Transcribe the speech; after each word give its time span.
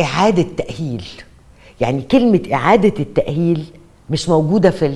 إعادة 0.00 0.46
تأهيل. 0.56 1.04
يعني 1.80 2.02
كلمة 2.02 2.40
إعادة 2.52 2.92
التأهيل 3.00 3.64
مش 4.10 4.28
موجودة 4.28 4.70
في 4.70 4.88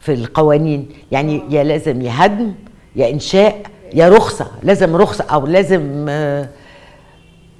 في 0.00 0.12
القوانين. 0.12 0.88
يعني 1.12 1.42
يا 1.50 1.64
لازم 1.64 2.02
يا 2.02 2.12
هدم 2.14 2.52
يا 2.96 3.10
إنشاء 3.10 3.62
يا 3.94 4.08
رخصة. 4.08 4.46
لازم 4.62 4.96
رخصة 4.96 5.24
أو 5.24 5.46
لازم 5.46 6.06
آه، 6.08 6.48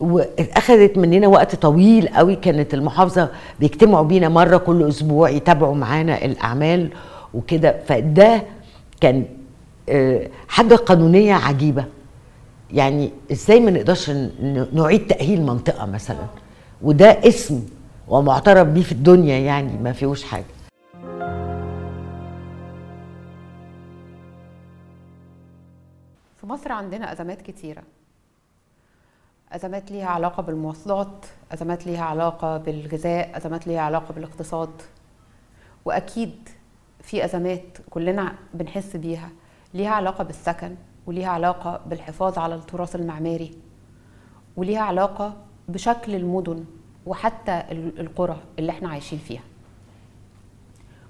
واخدت 0.01 0.99
مننا 0.99 1.27
وقت 1.29 1.55
طويل 1.57 2.09
قوي 2.09 2.37
كانت 2.37 2.75
المحافظة 2.75 3.29
بيجتمعوا 3.61 4.05
بينا 4.05 4.29
مرة 4.29 4.57
كل 4.57 4.89
أسبوع 4.89 5.31
يتابعوا 5.31 5.75
معانا 5.75 6.25
الأعمال 6.25 6.89
وكده. 7.35 7.77
فده 7.89 8.43
كان 9.01 9.25
آه، 9.89 10.29
حاجة 10.49 10.75
قانونية 10.75 11.35
عجيبة. 11.35 11.85
يعني 12.73 13.11
إزاي 13.33 13.61
ما 13.61 13.71
نقدرش 13.71 14.11
نعيد 14.73 15.07
تأهيل 15.07 15.43
منطقة 15.43 15.87
مثلا. 15.87 16.27
وده 16.83 17.29
اسم 17.29 17.67
ومعترف 18.09 18.69
بيه 18.69 18.83
في 18.83 18.93
الدنيا 18.93 19.39
يعني 19.39 19.79
ما 19.79 19.93
فيهوش 19.93 20.25
حاجة. 20.25 20.45
في 26.37 26.47
مصر 26.47 26.73
عندنا 26.73 27.13
أزمات 27.13 27.43
كتيرة. 27.43 27.83
أزمات 29.53 29.91
ليها 29.91 30.07
علاقة 30.07 30.43
بالمواصلات 30.43 31.27
أزمات 31.53 31.87
ليها 31.87 32.05
علاقة 32.05 32.57
بالغذاء 32.57 33.37
أزمات 33.37 33.67
ليها 33.67 33.81
علاقة 33.81 34.15
بالاقتصاد. 34.15 34.71
وأكيد 35.85 36.49
في 37.03 37.25
أزمات 37.25 37.79
كلنا 37.91 38.35
بنحس 38.55 38.97
بيها 38.97 39.29
ليها 39.75 39.91
علاقة 39.91 40.25
بالسكن. 40.25 40.77
وليها 41.11 41.29
علاقة 41.29 41.81
بالحفاظ 41.87 42.39
على 42.39 42.55
التراث 42.55 42.97
المعماري 42.97 43.51
وليها 44.57 44.81
علاقة 44.81 45.37
بشكل 45.69 46.15
المدن 46.15 46.65
وحتى 47.07 47.63
ال- 47.71 48.01
القرى 48.01 48.37
اللي 48.59 48.73
إحنا 48.73 48.89
عايشين 48.89 49.19
فيها. 49.19 49.43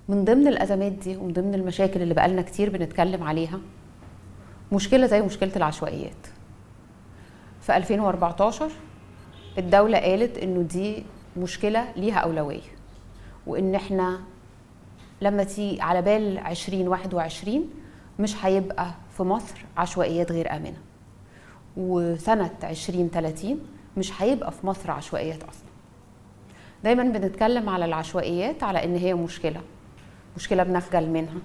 من 0.08 0.24
ضمن 0.24 0.48
الأزمات 0.48 0.92
دي 0.92 1.16
ومن 1.16 1.32
ضمن 1.32 1.54
المشاكل 1.54 2.02
اللي 2.02 2.14
بقالنا 2.14 2.42
كتير 2.42 2.70
بنتكلم 2.70 3.22
عليها 3.22 3.60
مشكلة 4.72 5.06
زي 5.06 5.22
مشكلة 5.22 5.52
العشوائيات. 5.56 6.26
في 7.62 7.76
2014 7.76 8.70
الدولة 9.58 9.98
قالت 9.98 10.38
إنه 10.38 10.62
دي 10.62 11.04
مشكلة 11.36 11.92
ليها 11.96 12.18
أولوية 12.18 12.60
وإن 13.46 13.74
إحنا 13.74 14.20
لما 15.22 15.44
تيجي 15.44 15.80
على 15.82 16.02
بال 16.02 16.38
2021 16.38 17.70
مش 18.20 18.44
هيبقى 18.44 18.90
في 19.16 19.22
مصر 19.22 19.64
عشوائيات 19.76 20.32
غير 20.32 20.56
آمنة. 20.56 20.76
وسنة 21.76 22.50
2030 22.64 23.60
مش 23.96 24.22
هيبقى 24.22 24.52
في 24.52 24.66
مصر 24.66 24.90
عشوائيات 24.90 25.42
أصلا. 25.42 25.70
دايما 26.84 27.02
بنتكلم 27.02 27.68
على 27.68 27.84
العشوائيات 27.84 28.62
على 28.62 28.84
إن 28.84 28.96
هي 28.96 29.14
مشكلة. 29.14 29.60
مشكلة 30.36 30.62
بنخجل 30.62 31.08
منها 31.10 31.38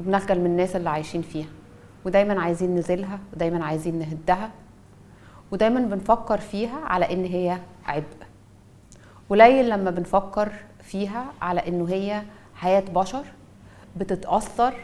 وبنخجل 0.00 0.38
من 0.40 0.46
الناس 0.46 0.76
اللي 0.76 0.90
عايشين 0.90 1.22
فيها. 1.22 1.48
ودايما 2.04 2.40
عايزين 2.42 2.76
نزيلها 2.76 3.18
ودايما 3.32 3.64
عايزين 3.64 3.98
نهدها. 3.98 4.50
ودايما 5.52 5.80
بنفكر 5.80 6.38
فيها 6.38 6.78
على 6.84 7.12
إن 7.12 7.24
هي 7.24 7.58
عبء. 7.86 8.04
قليل 9.30 9.70
لما 9.70 9.90
بنفكر 9.90 10.52
فيها 10.82 11.24
على 11.42 11.68
إنه 11.68 11.88
هي 11.88 12.22
حياة 12.54 12.80
بشر 12.94 13.24
بتتأثر 13.96 14.74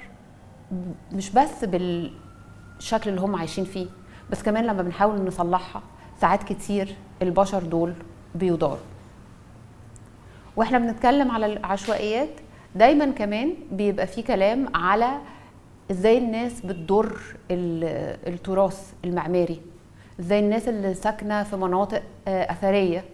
مش 1.12 1.30
بس 1.30 1.64
بالشكل 1.64 3.10
اللي 3.10 3.20
هم 3.20 3.36
عايشين 3.36 3.64
فيه 3.64 3.86
بس 4.30 4.42
كمان 4.42 4.64
لما 4.66 4.82
بنحاول 4.82 5.24
نصلحها 5.24 5.82
ساعات 6.20 6.42
كتير 6.42 6.94
البشر 7.22 7.62
دول 7.62 7.94
بيضاروا 8.34 8.76
وإحنا 10.56 10.78
بنتكلم 10.78 11.30
على 11.30 11.46
العشوائيات 11.46 12.28
دايما 12.74 13.10
كمان 13.10 13.54
بيبقى 13.72 14.06
في 14.06 14.22
كلام 14.22 14.76
على 14.76 15.10
إزاي 15.90 16.18
الناس 16.18 16.60
بتضر 16.60 17.16
ال- 17.50 18.18
التراث 18.34 18.92
المعماري 19.04 19.60
إزاي 20.20 20.38
الناس 20.40 20.68
اللي 20.68 20.94
ساكنة 20.94 21.42
في 21.42 21.56
مناطق 21.56 22.02
آه، 22.28 22.52
أثرية 22.52 23.04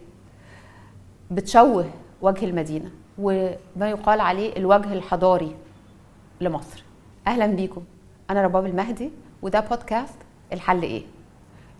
بتشوه 1.31 1.85
وجه 2.21 2.45
المدينة 2.45 2.91
وما 3.17 3.89
يقال 3.89 4.19
عليه 4.21 4.57
الوجه 4.57 4.93
الحضاري 4.93 5.55
لمصر. 6.41 6.83
أهلا 7.27 7.45
بيكم. 7.45 7.83
أنا 8.29 8.41
رباب 8.41 8.65
المهدي 8.65 9.11
وده 9.41 9.59
بودكاست 9.59 10.15
الحل 10.53 10.81
إيه؟ 10.81 11.03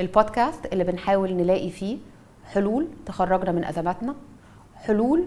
البودكاست 0.02 0.66
اللي 0.66 0.84
بنحاول 0.84 1.34
نلاقي 1.34 1.70
فيه 1.70 1.98
حلول 2.46 2.88
تخرجنا 3.06 3.52
من 3.52 3.66
أزماتنا 3.66 4.16
حلول 4.76 5.26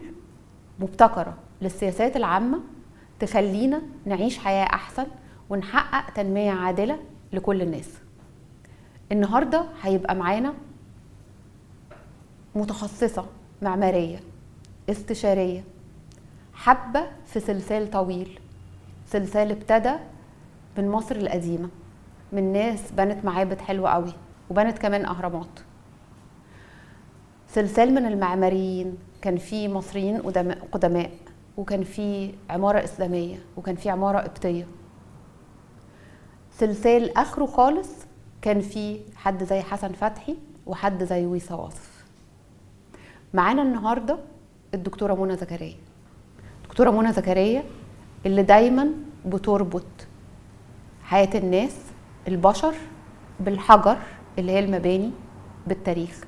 مبتكرة 0.80 1.36
للسياسات 1.62 2.16
العامة 2.16 2.60
تخلينا 3.20 3.82
نعيش 4.06 4.38
حياة 4.38 4.64
أحسن 4.64 5.06
ونحقق 5.50 6.10
تنمية 6.14 6.52
عادلة 6.52 6.98
لكل 7.32 7.62
الناس. 7.62 7.90
النهارده 9.12 9.64
هيبقى 9.82 10.14
معانا 10.14 10.54
متخصصة 12.54 13.26
معمارية 13.62 14.20
استشارية 14.90 15.64
حبة 16.54 17.06
في 17.26 17.40
سلسال 17.40 17.90
طويل 17.90 18.40
سلسال 19.12 19.50
ابتدى 19.50 19.92
من 20.78 20.88
مصر 20.88 21.16
القديمة 21.16 21.68
من 22.32 22.52
ناس 22.52 22.92
بنت 22.92 23.24
معابد 23.24 23.60
حلوة 23.60 23.90
قوي 23.90 24.12
وبنت 24.50 24.78
كمان 24.78 25.04
أهرامات. 25.04 25.60
سلسال 27.48 27.94
من 27.94 28.06
المعماريين 28.06 28.98
كان 29.22 29.36
في 29.36 29.68
مصريين 29.68 30.20
قدماء, 30.72 31.10
وكان 31.56 31.82
في 31.84 32.34
عمارة 32.50 32.84
إسلامية 32.84 33.38
وكان 33.56 33.76
في 33.76 33.90
عمارة 33.90 34.18
قبطية. 34.18 34.66
سلسال 36.52 37.18
آخره 37.18 37.46
خالص 37.46 37.90
كان 38.42 38.60
في 38.60 39.00
حد 39.16 39.44
زي 39.44 39.60
حسن 39.60 39.92
فتحي 39.92 40.36
وحد 40.66 41.04
زي 41.04 41.26
ويسا 41.26 41.54
واصف 41.54 42.04
معانا 43.34 43.62
النهاردة 43.62 44.18
الدكتورة 44.74 45.14
منى 45.14 45.36
زكريا. 45.36 45.76
دكتورة 46.64 46.90
منى 46.90 47.12
زكريا 47.12 47.62
اللي 48.26 48.42
دايما 48.42 48.88
بتربط 49.26 49.86
حياة 51.02 51.28
الناس 51.34 51.76
البشر 52.28 52.74
بالحجر 53.40 53.96
اللي 54.38 54.52
هي 54.52 54.58
المباني 54.58 55.10
بالتاريخ. 55.66 56.20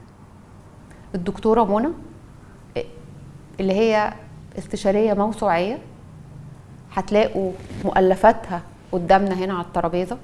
الدكتورة 1.15 1.65
منى 1.79 1.89
اللي 3.61 3.73
هي 3.73 4.13
استشارية 4.59 5.15
موسوعية 5.15 5.79
هتلاقوا 6.93 7.53
مؤلفاتها 7.85 8.63
قدامنا 8.93 9.35
هنا 9.35 9.55
على 9.55 9.65
الترابيزة. 9.65 10.19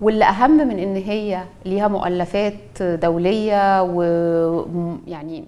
واللي 0.00 0.24
أهم 0.24 0.50
من 0.50 0.78
إن 0.78 0.96
هي 0.96 1.44
ليها 1.64 1.88
مؤلفات 1.88 2.82
دولية 2.82 3.82
ويعني 3.82 5.44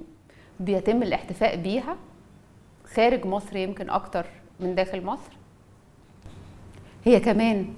بيتم 0.61 1.03
الاحتفاء 1.03 1.57
بيها 1.57 1.97
خارج 2.95 3.27
مصر 3.27 3.57
يمكن 3.57 3.91
أكتر 3.91 4.27
من 4.61 4.75
داخل 4.75 5.05
مصر. 5.05 5.33
هي 7.05 7.21
كمان 7.21 7.75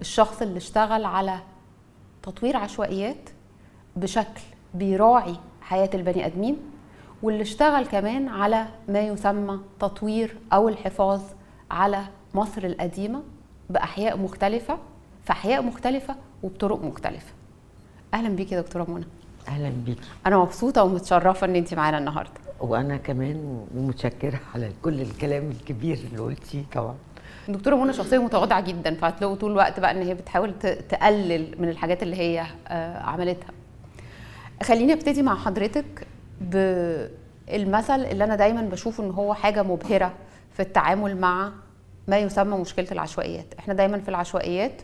الشخص 0.00 0.42
اللي 0.42 0.56
اشتغل 0.56 1.04
على 1.04 1.38
تطوير 2.22 2.56
عشوائيات 2.56 3.30
بشكل 3.96 4.40
بيراعي 4.74 5.36
حياة 5.62 5.90
البني 5.94 6.26
آدمين 6.26 6.56
واللي 7.22 7.42
اشتغل 7.42 7.86
كمان 7.86 8.28
على 8.28 8.66
ما 8.88 9.00
يسمى 9.00 9.60
تطوير 9.80 10.36
أو 10.52 10.68
الحفاظ 10.68 11.22
على 11.70 12.04
مصر 12.34 12.64
القديمة 12.64 13.22
بأحياء 13.70 14.16
مختلفة 14.18 14.78
في 15.24 15.32
أحياء 15.32 15.62
مختلفة 15.62 16.16
وبطرق 16.42 16.84
مختلفة. 16.84 17.32
أهلا 18.14 18.28
بيكي 18.28 18.54
يا 18.54 18.60
دكتورة 18.60 18.90
منى. 18.90 19.04
أهلا 19.48 19.68
بيكي. 19.68 20.00
أنا 20.26 20.38
مبسوطة 20.38 20.84
ومتشرفة 20.84 21.46
إن 21.46 21.56
أنت 21.56 21.74
معانا 21.74 21.98
النهاردة. 21.98 22.49
وأنا 22.60 22.96
كمان 22.96 23.66
متشكرة 23.74 24.40
على 24.54 24.70
كل 24.82 25.00
الكلام 25.00 25.50
الكبير 25.50 25.98
اللي 26.10 26.18
قلتيه 26.22 26.62
طبعا. 26.72 26.94
الدكتوره 27.48 27.76
منى 27.76 27.92
شخصية 27.92 28.18
متواضعة 28.18 28.60
جدا 28.60 28.94
فهتلاقوا 28.94 29.36
طول 29.36 29.50
الوقت 29.50 29.80
بقى 29.80 29.90
إن 29.90 30.02
هي 30.02 30.14
بتحاول 30.14 30.54
تقلل 30.88 31.54
من 31.58 31.68
الحاجات 31.68 32.02
اللي 32.02 32.16
هي 32.16 32.46
آه، 32.68 32.98
عملتها. 32.98 33.50
خليني 34.62 34.92
أبتدي 34.92 35.22
مع 35.22 35.34
حضرتك 35.36 36.06
بالمثل 36.40 38.00
اللي 38.04 38.24
أنا 38.24 38.36
دايما 38.36 38.62
بشوفه 38.62 39.04
إن 39.04 39.10
هو 39.10 39.34
حاجة 39.34 39.62
مبهرة 39.62 40.12
في 40.52 40.60
التعامل 40.62 41.16
مع 41.20 41.52
ما 42.08 42.18
يسمى 42.18 42.56
مشكلة 42.58 42.86
العشوائيات. 42.92 43.46
إحنا 43.58 43.74
دايما 43.74 43.98
في 43.98 44.08
العشوائيات 44.08 44.82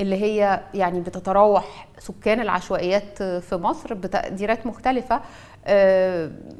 اللي 0.00 0.16
هي 0.22 0.60
يعني 0.74 1.00
بتتراوح 1.00 1.88
سكان 1.98 2.40
العشوائيات 2.40 3.22
في 3.22 3.56
مصر 3.56 3.94
بتقديرات 3.94 4.66
مختلفة 4.66 5.20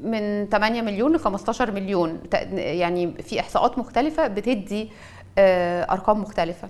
من 0.03 0.49
8 0.51 0.83
مليون 0.83 1.13
ل 1.17 1.19
15 1.19 1.71
مليون 1.71 2.21
يعني 2.53 3.13
في 3.23 3.41
إحصاءات 3.41 3.79
مختلفة 3.79 4.27
بتدي 4.27 4.91
آه، 5.39 5.83
أرقام 5.83 6.21
مختلفة. 6.21 6.69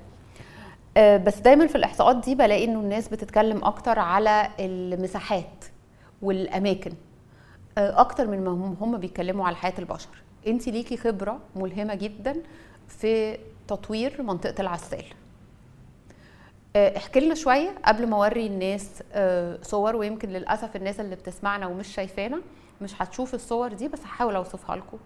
آه، 0.97 1.17
بس 1.17 1.39
دايما 1.39 1.67
في 1.67 1.75
الإحصاءات 1.75 2.17
دي 2.17 2.35
بلاقي 2.35 2.65
إنه 2.65 2.81
الناس 2.81 3.09
بتتكلم 3.09 3.65
أكتر 3.65 3.99
على 3.99 4.49
المساحات 4.61 5.65
والأماكن 6.23 6.93
آه، 7.79 8.01
أكتر 8.01 8.27
من 8.27 8.45
ما 8.45 8.51
هم 8.51 8.77
هم 8.81 8.99
بيتكلموا 8.99 9.47
على 9.47 9.57
حياة 9.57 9.75
البشر. 9.79 10.09
انت 10.47 10.69
ليكي 10.69 10.97
خبرة 10.97 11.39
ملهمة 11.57 11.95
جدا 11.95 12.37
في 12.89 13.39
تطوير 13.69 14.23
منطقة 14.23 14.61
العسال. 14.61 15.05
آه، 15.05 15.24
احكي 16.77 17.21
لنا 17.21 17.35
شوية 17.35 17.75
قبل 17.85 18.07
ما 18.07 18.17
أوري 18.17 18.47
الناس 18.47 19.03
آه، 19.13 19.59
صور 19.63 19.97
ويمكن 19.97 20.29
للأسف 20.29 20.77
الناس 20.77 21.01
اللي 21.01 21.17
بتسمعنا 21.17 21.67
ومش 21.67 21.89
شايفانا 21.89 22.41
مش 22.81 23.03
هتشوف 23.03 23.35
الصور 23.35 23.73
دي 23.73 23.89
بس 23.89 24.03
هحاول 24.03 24.35
أوصفها 24.37 24.77
لكم. 24.77 24.99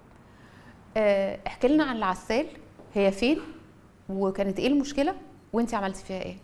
آه، 0.96 1.38
احكي 1.46 1.68
لنا 1.68 1.84
عن 1.84 1.96
العسال. 1.96 2.46
هي 2.94 3.10
فين؟ 3.10 3.38
وكانت 4.08 4.58
إيه 4.58 4.66
المشكلة؟ 4.66 5.14
وانت 5.52 5.74
عملتي 5.74 6.04
فيها 6.04 6.22
إيه؟ 6.22 6.36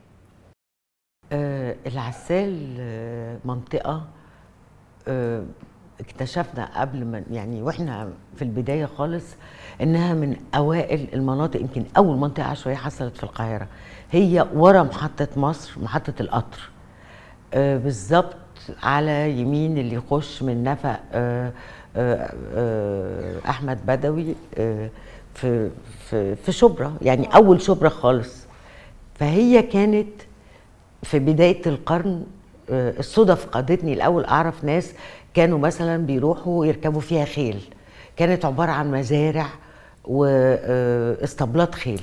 آه، 1.32 1.76
العسال 1.86 2.76
آه، 2.80 3.38
منطقة 3.44 4.06
آه، 5.08 5.44
اكتشفنا 6.00 6.80
قبل 6.80 7.04
ما 7.04 7.22
يعني 7.30 7.62
وإحنا 7.62 8.08
في 8.36 8.42
البداية 8.42 8.86
خالص 8.86 9.24
إنها 9.82 10.14
من 10.14 10.36
أوائل 10.54 11.08
المناطق 11.14 11.60
يمكن 11.60 11.84
أول 11.96 12.18
منطقة 12.18 12.44
عشوائية 12.46 12.78
حصلت 12.78 13.16
في 13.16 13.22
القاهرة. 13.22 13.66
هي 14.12 14.46
ورا 14.54 14.82
محطة 14.82 15.28
مصر 15.36 15.72
محطة 15.82 16.14
القطر. 16.20 16.70
آه، 17.54 17.76
بالظبط 17.76 18.36
على 18.82 19.30
يمين 19.40 19.78
اللي 19.78 19.94
يخش 19.94 20.42
من 20.42 20.64
نفق 20.64 21.00
آه، 21.12 21.52
آه، 21.96 23.34
أحمد 23.48 23.86
بدوي 23.86 24.34
في 25.34 25.70
في 25.98 26.34
في 26.36 26.52
شبرا 26.52 26.94
يعني 27.02 27.26
أول 27.34 27.62
شبرا 27.62 27.88
خالص. 27.88 28.46
فهي 29.14 29.62
كانت 29.62 30.08
في 31.02 31.18
بداية 31.18 31.62
القرن 31.66 32.26
الصدف 32.70 33.46
قادتني 33.46 33.92
الأول 33.92 34.24
أعرف 34.24 34.64
ناس 34.64 34.94
كانوا 35.34 35.58
مثلا 35.58 36.06
بيروحوا 36.06 36.66
يركبوا 36.66 37.00
فيها 37.00 37.24
خيل. 37.24 37.74
كانت 38.16 38.44
عبارة 38.44 38.70
عن 38.70 38.90
مزارع 38.90 39.46
واسطبلات 40.04 41.74
خيل. 41.74 42.02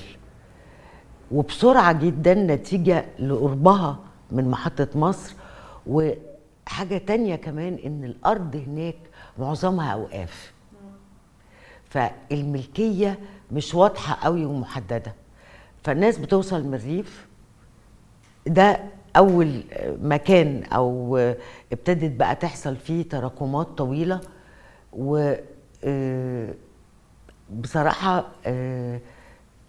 وبسرعة 1.31 1.93
جدا 1.93 2.33
نتيجة 2.33 3.05
لقربها 3.19 3.99
من 4.31 4.49
محطة 4.49 4.87
مصر. 4.95 5.33
وحاجة 5.87 6.97
تانية 6.97 7.35
كمان 7.35 7.73
إن 7.85 8.03
الأرض 8.03 8.55
هناك 8.67 8.95
معظمها 9.39 9.93
أوقاف. 9.93 10.53
فالملكية 11.89 13.19
مش 13.51 13.75
واضحة 13.75 14.17
قوي 14.25 14.45
ومحددة. 14.45 15.15
فالناس 15.83 16.17
بتوصل 16.17 16.63
من 16.63 16.73
الريف. 16.73 17.27
ده 18.47 18.79
أول 19.17 19.63
مكان 20.01 20.63
أو 20.63 21.17
ابتدت 21.71 22.11
بقى 22.19 22.35
تحصل 22.35 22.75
فيه 22.75 23.09
تراكمات 23.09 23.67
طويلة 23.67 24.21
و 24.93 25.33
آه، 25.83 26.53
بصراحة 27.51 28.27
آه، 28.45 28.99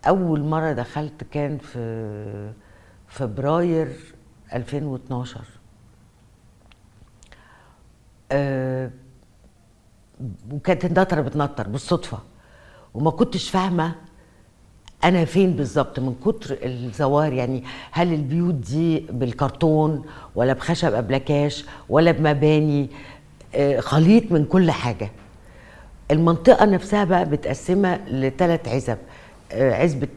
أول 0.09 0.41
مرة 0.45 0.73
دخلت 0.73 1.25
كان 1.25 1.59
في 1.59 2.53
فبراير 3.09 4.15
2012 4.55 5.41
آه، 8.33 8.91
وكانت 10.53 10.85
النطره 10.85 11.21
بتنطر 11.21 11.69
بالصدفة 11.69 12.19
وما 12.95 13.11
كنتش 13.11 13.51
فاهمة 13.51 13.95
أنا 15.05 15.25
فين 15.25 15.53
بالظبط؟ 15.53 15.99
من 16.01 16.15
كتر 16.25 16.57
الظواهر 16.63 17.33
يعني 17.33 17.65
هل 17.91 18.13
البيوت 18.13 18.55
دي 18.55 19.07
بالكرتون 19.11 20.05
ولا 20.35 20.53
بخشب 20.53 20.95
ابلكاش 20.95 21.65
ولا 21.89 22.11
بمباني؟ 22.11 22.91
آه، 23.55 23.81
خليط 23.81 24.33
من 24.33 24.45
كل 24.45 24.71
حاجة. 24.71 25.11
المنطقة 26.11 26.65
نفسها 26.67 27.05
بقى 27.05 27.25
متقسمة 27.25 28.01
لثلاث 28.09 28.69
عزب. 28.69 28.99
آه، 29.53 29.75
عزبة 29.75 30.09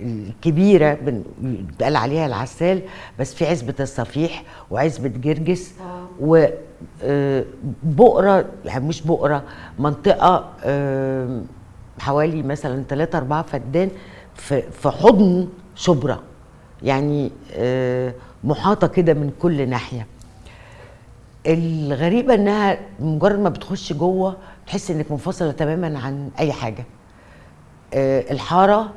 الكبيرة 0.00 0.98
بيتقال 1.40 1.96
عليها 1.96 2.26
العسال 2.26 2.82
بس 3.18 3.34
في 3.34 3.46
عزبة 3.46 3.74
الصفيح 3.80 4.42
وعزبة 4.70 5.08
جرجس 5.08 5.74
وبؤرة 7.84 8.44
يعني 8.64 8.84
مش 8.88 9.02
بؤرة 9.02 9.42
منطقة 9.78 10.50
آه، 10.64 11.42
حوالي 11.98 12.42
مثلا 12.42 12.84
3 12.88 13.18
4 13.18 13.42
فدان 13.42 13.90
في 14.36 14.90
حضن 14.90 15.48
شبرا. 15.76 16.18
يعني 16.82 17.30
آه، 17.52 18.14
محاطة 18.44 18.86
كده 18.86 19.14
من 19.14 19.30
كل 19.42 19.68
ناحية. 19.68 20.06
الغريبة 21.46 22.34
إنها 22.34 22.78
مجرد 23.00 23.38
ما 23.38 23.48
بتخش 23.48 23.92
جوه 23.92 24.36
تحس 24.66 24.90
إنك 24.90 25.10
منفصلة 25.10 25.50
تماما 25.52 25.98
عن 25.98 26.30
أي 26.38 26.52
حاجة. 26.52 26.84
آه، 27.94 28.32
الحارة 28.32 28.92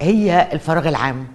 هي 0.00 0.48
الفراغ 0.52 0.88
العام. 0.88 1.26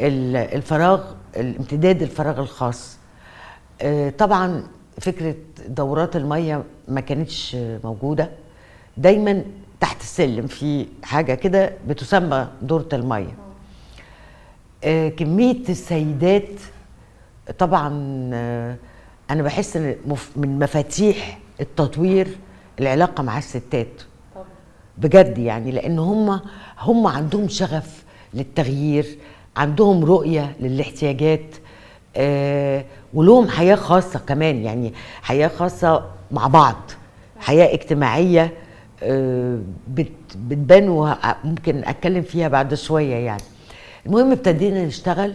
ال- 0.00 0.36
الفراغ 0.36 1.04
الامتداد 1.36 2.02
الفراغ 2.02 2.40
الخاص. 2.40 2.98
آه، 3.82 4.10
طبعا 4.10 4.62
فكرة 5.00 5.34
دورات 5.68 6.16
المية 6.16 6.64
ما 6.88 7.00
كانتش 7.00 7.56
موجودة. 7.84 8.30
دايما 8.96 9.44
تحت 9.80 10.00
السلم 10.00 10.46
في 10.46 10.86
حاجة 11.02 11.34
كده 11.34 11.72
بتسمى 11.88 12.48
دورة 12.62 12.88
المية. 12.92 13.36
آه، 14.84 15.08
كمية 15.08 15.62
السيدات 15.68 16.48
طبعا 17.58 17.90
آه، 18.34 18.76
أنا 19.30 19.42
بحس 19.42 19.76
إن 19.76 19.96
مف- 20.06 20.30
من 20.36 20.58
مفاتيح 20.58 21.38
التطوير 21.60 22.28
العلاقة 22.80 23.22
مع 23.22 23.38
الستات. 23.38 24.02
بجد 24.98 25.38
يعني 25.38 25.70
لأن 25.70 25.98
هم 25.98 26.40
هم 26.78 27.06
عندهم 27.06 27.48
شغف 27.48 28.04
للتغيير 28.34 29.18
عندهم 29.56 30.04
رؤية 30.04 30.56
للاحتياجات 30.60 31.54
آه 32.16 32.84
ولهم 33.14 33.48
حياة 33.48 33.74
خاصة 33.74 34.18
كمان 34.18 34.64
يعني 34.64 34.92
حياة 35.22 35.48
خاصة 35.48 36.04
مع 36.30 36.46
بعض 36.46 36.76
حياة 37.40 37.74
اجتماعية 37.74 38.52
بتبان 39.88 40.88
وممكن 40.88 41.84
أتكلم 41.84 42.22
فيها 42.22 42.48
بعد 42.48 42.74
شوية 42.74 43.14
يعني. 43.14 43.42
المهم 44.06 44.32
ابتدينا 44.32 44.84
نشتغل 44.86 45.34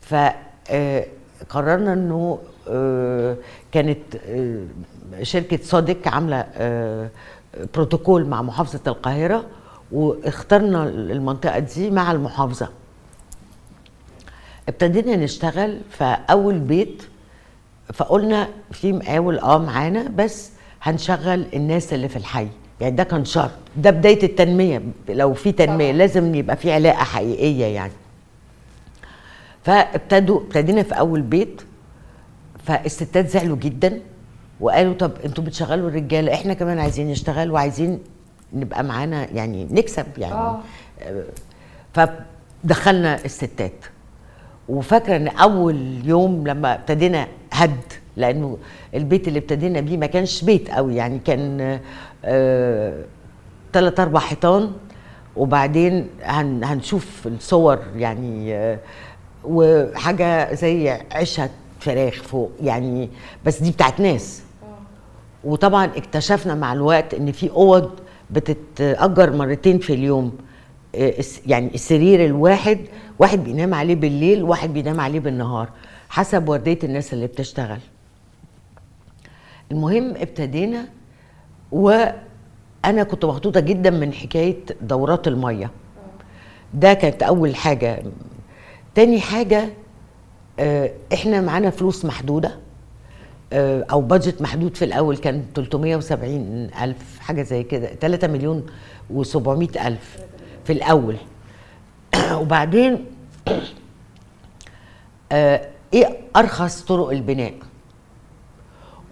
ف 0.00 0.14
آه، 0.70 1.06
إنه 1.92 2.38
آه، 2.68 3.36
كانت 3.72 4.16
آه، 4.26 4.64
شركة 5.22 5.58
صادق 5.62 6.08
عاملة 6.08 6.44
آه، 6.54 7.10
بروتوكول 7.74 8.26
مع 8.26 8.42
محافظة 8.42 8.80
القاهرة 8.86 9.44
واخترنا 9.92 10.84
المنطقة 10.88 11.58
دي 11.58 11.90
مع 11.90 12.12
المحافظة. 12.12 12.68
ابتدينا 14.68 15.16
نشتغل 15.16 15.80
فاول 15.90 16.58
بيت 16.58 17.02
فقلنا 17.94 18.48
في 18.72 18.92
مقاول 18.92 19.38
آه 19.38 19.58
معانا 19.58 20.08
بس 20.08 20.50
هنشغل 20.82 21.46
الناس 21.54 21.92
اللي 21.92 22.08
في 22.08 22.16
الحي. 22.16 22.48
يعني 22.80 22.96
ده 22.96 23.04
كان 23.04 23.24
شرط. 23.24 23.50
ده 23.76 23.90
بداية 23.90 24.22
التنمية. 24.22 24.82
لو 25.08 25.34
في 25.34 25.52
تنمية 25.52 25.86
طبعاً. 25.90 25.98
لازم 25.98 26.34
يبقى 26.34 26.56
في 26.56 26.72
علاقة 26.72 27.04
حقيقية 27.04 27.64
يعني. 27.66 27.92
فابتدوا 29.64 30.40
ابتدينا 30.40 30.82
في 30.82 30.94
أول 30.98 31.22
بيت 31.22 31.62
فالستات 32.64 33.28
زعلوا 33.28 33.56
جدا 33.56 34.00
وقالوا 34.60 34.94
طب 34.94 35.12
أنتوا 35.24 35.44
بتشغلوا 35.44 35.88
الرجالة 35.88 36.34
إحنا 36.34 36.54
كمان 36.54 36.78
عايزين 36.78 37.10
نشتغل 37.10 37.50
وعايزين 37.50 37.98
نبقى 38.52 38.84
معانا 38.84 39.30
يعني 39.32 39.68
نكسب 39.70 40.06
يعني. 40.18 40.34
آه. 40.34 40.60
فدخلنا 41.94 43.24
الستات. 43.24 43.84
وفاكرة 44.68 45.16
إن 45.16 45.28
أول 45.28 46.00
يوم 46.04 46.46
لما 46.48 46.74
ابتدينا 46.74 47.26
هد 47.52 47.76
لأنه 48.16 48.58
البيت 48.94 49.28
اللي 49.28 49.38
ابتدينا 49.38 49.80
بيه 49.80 49.96
ما 49.96 50.06
كانش 50.06 50.44
بيت 50.44 50.70
قوي 50.70 50.96
يعني 50.96 51.18
كان 51.18 51.78
آه 52.24 53.04
ثلاث 53.72 54.00
أربع 54.00 54.20
حيطان 54.20 54.72
وبعدين 55.36 56.08
هن 56.22 56.64
هنشوف 56.64 57.26
الصور 57.26 57.78
يعني 57.96 58.54
آه 58.54 58.78
وحاجة 59.44 60.54
زي 60.54 60.90
عشه 61.12 61.50
فراخ 61.80 62.14
فوق 62.22 62.50
يعني 62.62 63.08
بس 63.44 63.62
دي 63.62 63.70
بتاعت 63.70 64.00
ناس. 64.00 64.42
وطبعا 65.44 65.84
اكتشفنا 65.84 66.54
مع 66.54 66.72
الوقت 66.72 67.14
إن 67.14 67.32
في 67.32 67.50
أوض 67.50 67.90
بتتأجر 68.30 69.32
مرتين 69.32 69.78
في 69.78 69.92
اليوم. 69.94 70.32
آه، 70.94 71.14
يعني 71.46 71.74
السرير 71.74 72.24
الواحد 72.24 72.78
واحد 73.18 73.44
بينام 73.44 73.74
عليه 73.74 73.94
بالليل 73.94 74.42
واحد 74.42 74.72
بينام 74.72 75.00
عليه 75.00 75.20
بالنهار 75.20 75.68
حسب 76.08 76.48
وردية 76.48 76.78
الناس 76.84 77.12
اللي 77.12 77.26
بتشتغل. 77.26 77.78
المهم 79.72 80.10
ابتدينا 80.16 80.88
وأنا 81.72 83.02
كنت 83.10 83.24
مخطوطه 83.24 83.60
جدا 83.60 83.90
من 83.90 84.12
حكاية 84.12 84.58
دورات 84.80 85.28
المية. 85.28 85.70
ده 86.74 86.94
كانت 86.94 87.22
أول 87.22 87.56
حاجة. 87.56 88.02
تاني 88.94 89.20
حاجة 89.20 89.68
آه، 90.58 90.90
إحنا 91.12 91.40
معانا 91.40 91.70
فلوس 91.70 92.04
محدودة 92.04 92.56
آه، 93.52 93.86
أو 93.90 94.00
بادجت 94.00 94.42
محدود 94.42 94.76
في 94.76 94.84
الأول 94.84 95.16
كان 95.16 95.44
370 95.54 96.70
ألف 96.82 97.18
حاجة 97.18 97.42
زي 97.42 97.62
كده 97.62 97.94
3 97.94 98.28
مليون 98.28 98.66
و700 99.14 99.86
ألف 99.86 100.18
في 100.64 100.72
الأول. 100.72 101.16
وبعدين 102.40 103.04
آه، 105.32 105.68
إيه 105.94 106.18
أرخص 106.36 106.82
طرق 106.82 107.10
البناء؟ 107.10 107.54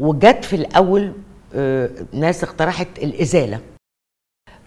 وجت 0.00 0.44
في 0.44 0.56
الأول 0.56 1.12
آه، 1.54 1.90
ناس 2.12 2.44
اقترحت 2.44 2.88
الإزالة. 2.98 3.60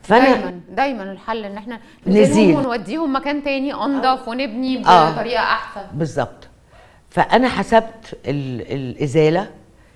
فأنا 0.04 0.26
دايما 0.36 0.62
دايما 0.70 1.12
الحل 1.12 1.46
إن 1.46 1.58
إحنا 1.58 1.80
نزيل. 2.08 2.56
ونوديهم 2.56 3.16
مكان 3.16 3.44
تاني 3.44 3.74
أنضف 3.74 4.28
ونبني 4.28 4.86
آه. 4.88 5.12
بطريقة 5.12 5.42
أحسن. 5.44 5.82
بالظبط. 5.94 6.48
فأنا 7.10 7.48
حسبت 7.50 8.18
ال- 8.26 8.62
الإزالة 8.76 9.52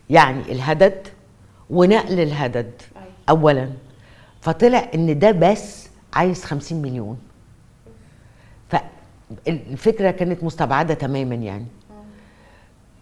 يعني 0.10 0.42
الهدد 0.52 1.08
ونقل 1.70 2.20
الهدد 2.20 2.72
أيوة. 2.96 3.08
اولا. 3.30 3.70
فطلع 4.42 4.90
إن 4.96 5.20
ده 5.20 5.32
بس 5.32 5.90
عايز 6.14 6.44
50 6.44 6.82
مليون. 6.82 7.18
فالفكرة 8.70 10.12
كانت 10.12 10.44
مستبعدة 10.44 10.94
تماما 10.94 11.36
يعني. 11.36 11.66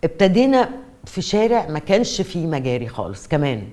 ابتدينا 0.03 0.69
في 1.05 1.21
شارع 1.21 1.67
ما 1.69 1.79
كانش 1.79 2.21
فيه 2.21 2.47
مجاري 2.47 2.87
خالص 2.87 3.27
كمان. 3.27 3.69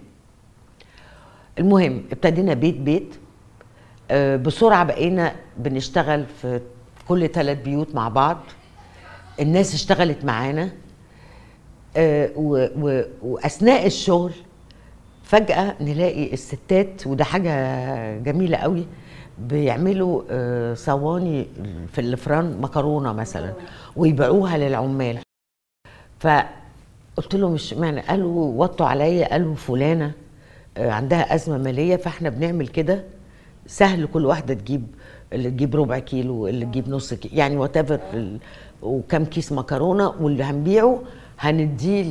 المهم 1.59 2.03
ابتدينا 2.13 2.55
بيت 2.55 2.77
بيت 2.77 3.15
آه، 4.11 4.37
بسرعة 4.37 4.85
بقينا 4.85 5.37
بنشتغل 5.57 6.27
في 6.43 6.61
كل 7.09 7.29
ثلاث 7.29 7.63
بيوت 7.63 7.95
مع 7.95 8.09
بعض. 8.09 8.39
الناس 9.41 9.75
اشتغلت 9.75 10.25
معانا 10.25 10.71
آه، 11.97 12.31
و- 12.37 12.69
و- 12.81 13.05
وأثناء 13.23 13.87
الشغل 13.87 14.33
فجأة 15.25 15.75
نلاقي 15.81 16.33
الستات 16.33 17.07
وده 17.07 17.25
حاجة 17.25 18.19
جميلة 18.19 18.57
قوي 18.59 18.87
بيعملوا 19.39 20.23
آه، 20.31 20.75
صواني 20.75 21.47
في 21.93 22.01
الفران 22.01 22.61
مكرونة 22.61 23.13
مثلا 23.13 23.53
ويبيعوها 23.97 24.59
للعمال. 24.59 25.19
فقلت 27.17 27.35
له 27.35 27.49
مش 27.51 27.75
معنى 27.75 28.01
قالوا 28.01 28.65
وطوا 28.65 28.87
عليا 28.87 29.29
قالوا 29.31 29.55
فلانة 29.55 30.13
آه، 30.77 30.91
عندها 30.91 31.35
أزمة 31.35 31.59
مالية 31.59 31.97
فإحنا 31.97 32.29
بنعمل 32.29 32.69
كده. 32.69 33.05
سهل 33.67 34.07
كل 34.07 34.27
واحدة 34.27 34.55
تجيب 34.55 34.87
اللي 35.33 35.51
تجيب 35.51 35.77
ربع 35.77 35.99
كيلو 35.99 36.49
اللي 36.49 36.65
تجيب 36.65 36.89
نص 36.89 37.15
كيلو 37.15 37.35
يعني 37.37 37.57
وات 37.57 38.01
وكم 38.83 39.25
كيس 39.25 39.53
مكرونة 39.53 40.09
واللي 40.21 40.45
هنبيعه 40.45 41.03
هنديه 41.39 42.03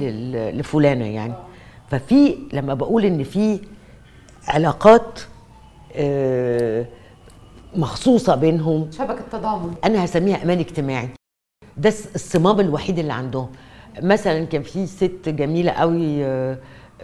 لفلانة 0.52 1.06
يعني. 1.06 1.34
ففي 1.90 2.36
لما 2.54 2.74
بقول 2.74 3.06
إن 3.06 3.24
في 3.24 3.60
علاقات 4.48 5.20
آه، 5.96 6.86
مخصوصة 7.76 8.36
بينهم 8.36 8.92
شبكة 8.92 9.22
تضامن. 9.32 9.74
أنا 9.84 10.06
هسميها 10.06 10.44
أمان 10.44 10.60
اجتماعي. 10.60 11.10
ده 11.78 11.90
الصمام 12.16 12.60
الوحيد 12.60 13.00
اللي 13.00 13.14
عندهم. 13.14 13.50
مثلا 14.02 14.46
كان 14.46 14.62
في 14.64 14.88
ست 14.88 15.30
جميلة 15.30 15.72
قوي 15.72 16.26
آه، 16.26 16.58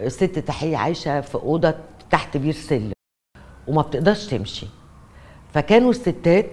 ست 0.06 0.38
تحية 0.38 0.76
عايشة 0.76 1.20
في 1.20 1.34
أوضة 1.34 1.74
تحت 2.10 2.36
بير 2.36 2.52
سلم 2.52 2.92
وما 3.68 3.82
بتقدرش 3.82 4.26
تمشي. 4.26 4.66
فكانوا 5.54 5.90
الستات 5.90 6.50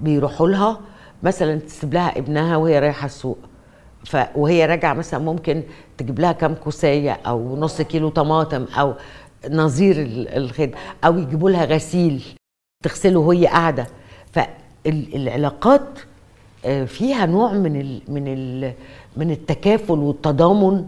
بيروحوا 0.00 0.48
لها 0.48 0.80
مثلا 1.22 1.58
تسيب 1.58 1.94
لها 1.94 2.18
ابنها 2.18 2.56
وهي 2.56 2.78
رايحة 2.78 3.06
السوق. 3.06 3.38
ف 4.04 4.16
وهي 4.36 4.66
راجعة 4.66 4.94
مثلا 4.94 5.20
ممكن 5.20 5.62
تجيب 5.98 6.20
لها 6.20 6.32
كام 6.32 6.54
كوسايه 6.54 7.12
أو 7.26 7.56
نص 7.56 7.82
كيلو 7.82 8.08
طماطم 8.08 8.64
أو 8.78 8.94
نظير 9.50 10.02
ال- 10.02 10.28
الخير 10.28 10.74
أو 11.04 11.18
يجيبوا 11.18 11.50
لها 11.50 11.64
غسيل 11.64 12.24
تغسله 12.84 13.18
وهي 13.20 13.46
قاعدة. 13.46 13.86
فالعلاقات 14.32 15.98
آه، 16.64 16.84
فيها 16.84 17.26
نوع 17.26 17.52
من 17.52 17.80
ال 17.80 18.02
من 18.08 18.24
ال 18.28 18.72
من 19.16 19.30
التكافل 19.30 19.98
والتضامن 19.98 20.84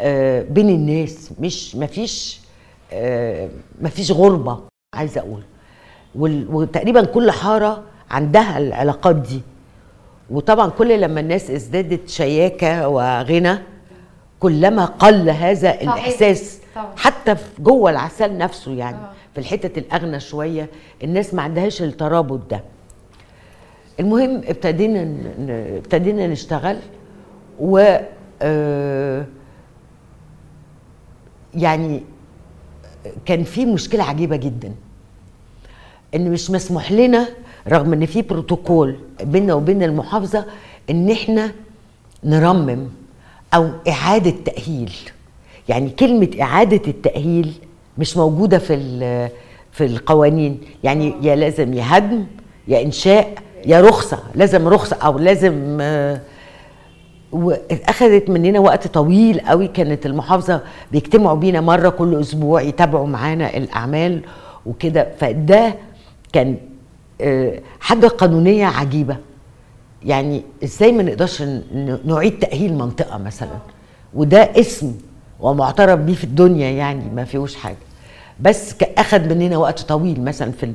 آه، 0.00 0.42
بين 0.42 0.68
الناس. 0.68 1.30
مش 1.40 1.76
مفيش 1.76 2.40
آه، 2.92 3.48
مفيش 3.80 4.10
غربة 4.12 4.58
عايزه 4.94 5.20
أقول. 5.20 5.42
وتقريبا 6.54 7.04
كل 7.04 7.30
حارة 7.30 7.82
عندها 8.10 8.58
العلاقات 8.58 9.16
دي. 9.16 9.40
وطبعا 10.30 10.70
كل 10.70 11.00
لما 11.00 11.20
الناس 11.20 11.50
ازدادت 11.50 12.08
شياكة 12.08 12.88
وغنى 12.88 13.58
كلما 14.40 14.84
قل 14.84 15.30
هذا 15.30 15.80
الإحساس. 15.80 16.58
طبعاً. 16.74 16.86
حتى 16.96 17.36
في 17.36 17.62
جوه 17.62 17.90
العسل 17.90 18.38
نفسه 18.38 18.72
يعني 18.72 18.96
آه. 18.96 19.10
في 19.34 19.40
الحتت 19.40 19.78
الأغنى 19.78 20.20
شوية 20.20 20.68
الناس 21.04 21.34
ما 21.34 21.42
عندهاش 21.42 21.82
الترابط 21.82 22.50
ده. 22.50 22.60
المهم 24.00 24.36
ابتدينا 24.46 25.14
ابتدينا 25.76 26.26
نشتغل. 26.26 26.76
و 27.60 27.96
آه، 28.42 29.24
يعني 31.54 32.02
كان 33.26 33.44
في 33.44 33.66
مشكلة 33.66 34.04
عجيبة 34.04 34.36
جدا 34.36 34.72
إن 36.14 36.30
مش 36.30 36.50
مسموح 36.50 36.92
لنا 36.92 37.28
رغم 37.68 37.92
إن 37.92 38.06
في 38.06 38.22
بروتوكول 38.22 38.96
بيننا 39.22 39.54
وبين 39.54 39.82
المحافظة 39.82 40.44
إن 40.90 41.10
إحنا 41.10 41.52
نرمم 42.24 42.88
أو 43.54 43.70
إعادة 43.88 44.34
تأهيل. 44.44 44.92
يعني 45.68 45.90
كلمة 45.90 46.28
إعادة 46.40 46.80
التأهيل 46.88 47.52
مش 47.98 48.16
موجودة 48.16 48.58
في 48.58 48.76
في 49.72 49.84
القوانين. 49.84 50.60
يعني 50.84 51.14
يا 51.22 51.36
لازم 51.36 51.74
يا 51.74 51.84
هدم 51.86 52.24
يا 52.68 52.82
إنشاء 52.82 53.34
يا 53.66 53.80
رخصة. 53.80 54.18
لازم 54.34 54.68
رخصة 54.68 54.96
أو 54.96 55.18
لازم 55.18 55.78
آه، 55.80 56.20
واخدت 57.32 58.30
مننا 58.30 58.58
وقت 58.58 58.86
طويل 58.86 59.40
قوي. 59.40 59.68
كانت 59.68 60.06
المحافظة 60.06 60.60
بيجتمعوا 60.92 61.36
بينا 61.36 61.60
مرة 61.60 61.88
كل 61.88 62.20
أسبوع 62.20 62.62
يتابعوا 62.62 63.06
معانا 63.06 63.56
الأعمال 63.56 64.20
وكده. 64.66 65.08
فده 65.18 65.74
كان 66.32 66.56
آه، 67.20 67.60
حاجة 67.80 68.06
قانونية 68.06 68.66
عجيبة. 68.66 69.16
يعني 70.04 70.42
إزاي 70.64 70.92
ما 70.92 71.02
نقدرش 71.02 71.42
نعيد 72.04 72.38
تأهيل 72.38 72.74
منطقة 72.74 73.18
مثلا؟ 73.18 73.58
وده 74.14 74.50
اسم 74.56 74.94
ومعترف 75.40 76.00
بيه 76.00 76.14
في 76.14 76.24
الدنيا 76.24 76.70
يعني 76.70 77.04
ما 77.14 77.24
فيهوش 77.24 77.54
حاجة. 77.54 77.76
بس 78.40 78.74
أخذ 78.98 79.28
مننا 79.34 79.56
وقت 79.56 79.80
طويل 79.80 80.20
مثلا 80.24 80.52
في 80.52 80.72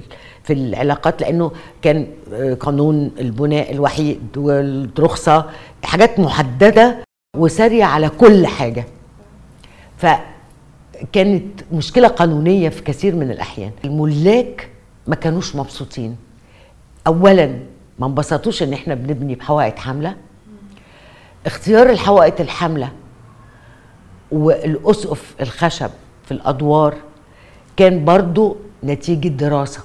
في 0.48 0.54
العلاقات 0.54 1.22
لأنه 1.22 1.52
كان 1.82 2.08
آه، 2.34 2.54
قانون 2.54 3.12
البناء 3.20 3.72
الوحيد 3.74 4.38
والرخصه 4.38 5.46
حاجات 5.84 6.20
محددة 6.20 7.04
وسارية 7.38 7.84
على 7.84 8.10
كل 8.10 8.48
حاجة. 8.48 8.86
فكانت 9.98 11.62
مشكلة 11.74 12.08
قانونية 12.08 12.70
في 12.70 12.82
كثير 12.82 13.16
من 13.16 13.32
الأحيان. 13.32 13.72
الملاك 13.86 14.70
ما 15.08 15.16
كانوش 15.16 15.56
مبسوطين. 15.56 16.18
اولا 17.08 17.60
ما 18.00 18.08
انبسطوش 18.08 18.64
إن 18.64 18.74
إحنا 18.74 18.94
بنبني 18.94 19.36
بحوائط 19.36 19.80
حامله 19.80 20.16
اختيار 21.46 21.90
الحوائط 21.90 22.42
الحامله 22.42 22.92
والأسقف 24.32 25.36
الخشب 25.42 25.90
في 26.26 26.32
الأدوار 26.32 26.96
كان 27.78 28.06
برضو 28.06 28.58
نتيجة 28.84 29.28
دراسة. 29.28 29.82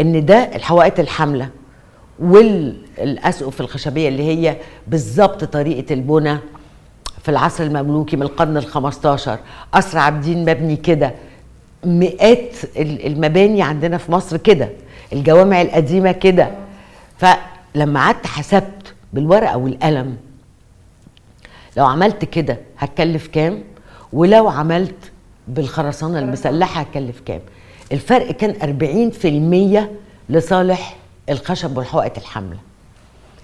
إن 0.00 0.24
ده 0.24 0.34
الحوائط 0.56 1.00
الحامله 1.00 1.48
والأسقف 2.20 3.60
الخشبية 3.60 4.08
اللي 4.08 4.22
هي 4.22 4.56
بالظبط 4.86 5.44
طريقة 5.44 5.94
البنى 5.94 6.38
في 7.22 7.28
العصر 7.28 7.64
المملوكي 7.64 8.16
من 8.16 8.22
القرن 8.22 8.60
ال15 8.62 9.30
قصر 9.72 9.98
عابدين 9.98 10.40
مبني 10.50 10.76
كده. 10.76 11.14
مئات 11.84 12.54
ال- 12.76 13.06
المباني 13.06 13.62
عندنا 13.62 13.98
في 13.98 14.12
مصر 14.12 14.36
كده. 14.36 14.68
الجوامع 15.12 15.62
القديمة 15.62 16.12
كده. 16.12 16.50
فلما 17.18 18.00
قعدت 18.00 18.26
حسبت 18.26 18.94
بالورقة 19.12 19.56
والقلم. 19.56 20.16
لو 21.76 21.86
عملت 21.86 22.24
كده 22.24 22.58
هتكلف 22.78 23.26
كام؟ 23.26 23.62
ولو 24.12 24.48
عملت 24.48 25.10
بالخرسانة 25.48 26.18
المسلحة 26.18 26.80
هتكلف 26.80 27.20
كام؟ 27.26 27.40
الفرق 27.92 28.30
كان 28.30 28.54
40% 30.28 30.32
لصالح 30.32 30.96
الخشب 31.28 31.76
والحوائط 31.76 32.18
الحامله 32.18 32.58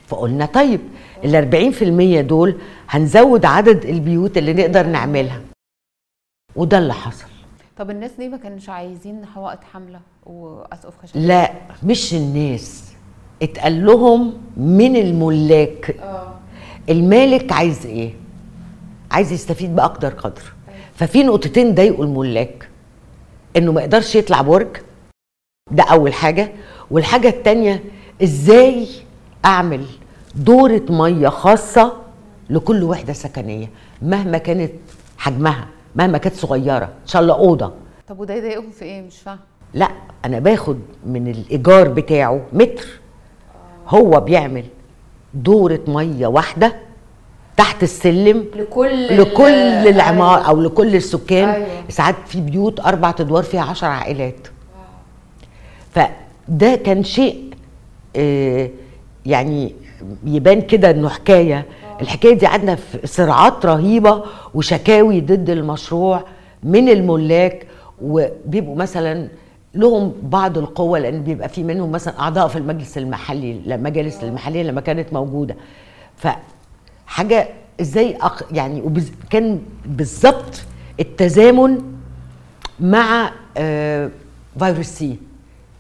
فقلنا 0.07 0.47
طيب 0.47 0.81
ال 1.25 1.75
40% 2.23 2.26
دول 2.29 2.55
هنزود 2.88 3.45
عدد 3.45 3.85
البيوت 3.85 4.38
اللي 4.38 4.53
نقدر 4.53 4.87
نعملها. 4.87 5.41
وده 6.57 6.79
اللي 6.79 6.95
حصل. 6.95 7.26
طب 7.76 7.91
الناس 7.91 8.11
ليه 8.19 8.29
ما 8.29 8.37
كانش 8.37 8.69
عايزين 8.69 9.26
حوائط 9.26 9.59
حامله 9.73 10.00
وأسقف 10.26 10.95
خشب؟ 11.03 11.17
لا 11.17 11.53
مش 11.83 12.15
الناس. 12.15 12.93
اتقال 13.43 13.87
لهم 13.87 14.35
من 14.57 14.97
الملاك. 14.97 15.97
آه. 16.00 16.35
المالك 16.88 17.53
عايز 17.53 17.87
إيه؟ 17.87 18.12
عايز 19.11 19.33
يستفيد 19.33 19.76
بأقدر 19.76 20.09
قدر. 20.09 20.43
ففي 20.95 21.23
نقطتين 21.23 21.75
ضايقوا 21.75 22.05
الملاك. 22.05 22.69
انه 23.56 23.72
ما 23.72 23.80
يقدرش 23.80 24.14
يطلع 24.16 24.40
برج 24.42 24.76
ده 25.70 25.82
اول 25.82 26.12
حاجة. 26.12 26.52
والحاجة 26.90 27.28
التانية 27.28 27.84
إزاي 28.22 28.88
اعمل 29.44 29.84
دورة 30.34 30.82
مية 30.90 31.28
خاصة 31.28 31.92
لكل 32.50 32.82
وحدة 32.82 33.12
سكنية 33.12 33.70
مهما 34.02 34.38
كانت 34.38 34.72
حجمها 35.18 35.68
مهما 35.96 36.18
كانت 36.18 36.36
صغيرة. 36.36 36.84
ان 36.84 37.06
شاء 37.06 37.22
الله 37.22 37.34
أوضة. 37.34 37.72
طب 38.08 38.20
وده 38.20 38.34
يضايقهم 38.34 38.70
في 38.70 38.84
إيه؟ 38.84 39.02
مش 39.02 39.18
فاهم 39.18 39.38
لا 39.75 39.88
أنا 40.25 40.38
باخد 40.38 40.78
من 41.06 41.28
الإيجار 41.28 41.88
بتاعه 41.88 42.46
متر. 42.52 42.86
هو 43.88 44.20
بيعمل 44.20 44.64
دورة 45.34 45.80
مية 45.88 46.26
واحدة 46.26 46.76
تحت 47.56 47.82
السلم 47.82 48.44
لكل 48.56 49.18
لكل 49.18 49.88
العمار 49.88 50.46
أو 50.48 50.60
لكل 50.60 50.96
السكان. 50.96 51.48
أيوة. 51.48 51.66
ساعات 51.88 52.14
في 52.26 52.40
بيوت 52.40 52.80
أربع 52.80 53.08
أدوار 53.20 53.42
فيها 53.42 53.62
عشر 53.62 53.86
عائلات. 53.86 54.48
فده 55.94 56.75
كان 56.76 57.04
شيء 57.04 57.44
آه، 58.16 58.70
يعني 59.26 59.75
يبان 60.25 60.60
كده 60.60 60.90
إنه 60.90 61.08
حكاية. 61.08 61.66
الحكاية 62.00 62.34
دي 62.38 62.46
قعدنا 62.46 62.75
في 62.75 63.06
صراعات 63.06 63.66
رهيبة 63.66 64.25
وشكاوي 64.54 65.20
ضد 65.20 65.50
المشروع 65.50 66.25
من 66.62 66.88
الملاك 66.88 67.66
وبيبقوا 68.02 68.76
مثلا 68.76 69.28
لهم 69.75 70.12
بعض 70.22 70.58
القوة 70.58 70.98
لأن 70.98 71.22
بيبقى 71.22 71.48
في 71.48 71.62
منهم 71.62 71.90
مثلا 71.92 72.20
أعضاء 72.20 72.48
في 72.48 72.56
المجلس 72.56 72.98
المحلي 72.98 73.52
المجالس 73.66 74.25
المحلية 74.25 74.62
لما 74.62 74.80
كانت 74.80 75.12
موجودة. 75.12 75.56
فحاجة 77.06 77.48
إزاي 77.80 78.16
أق... 78.16 78.46
يعني 78.52 78.82
وبز... 78.82 79.12
كان 79.30 79.60
بالظبط 79.86 80.62
التزامن 81.00 81.82
مع 82.80 83.30
آه، 83.56 84.10
فيروس 84.58 84.86
سي. 84.86 85.18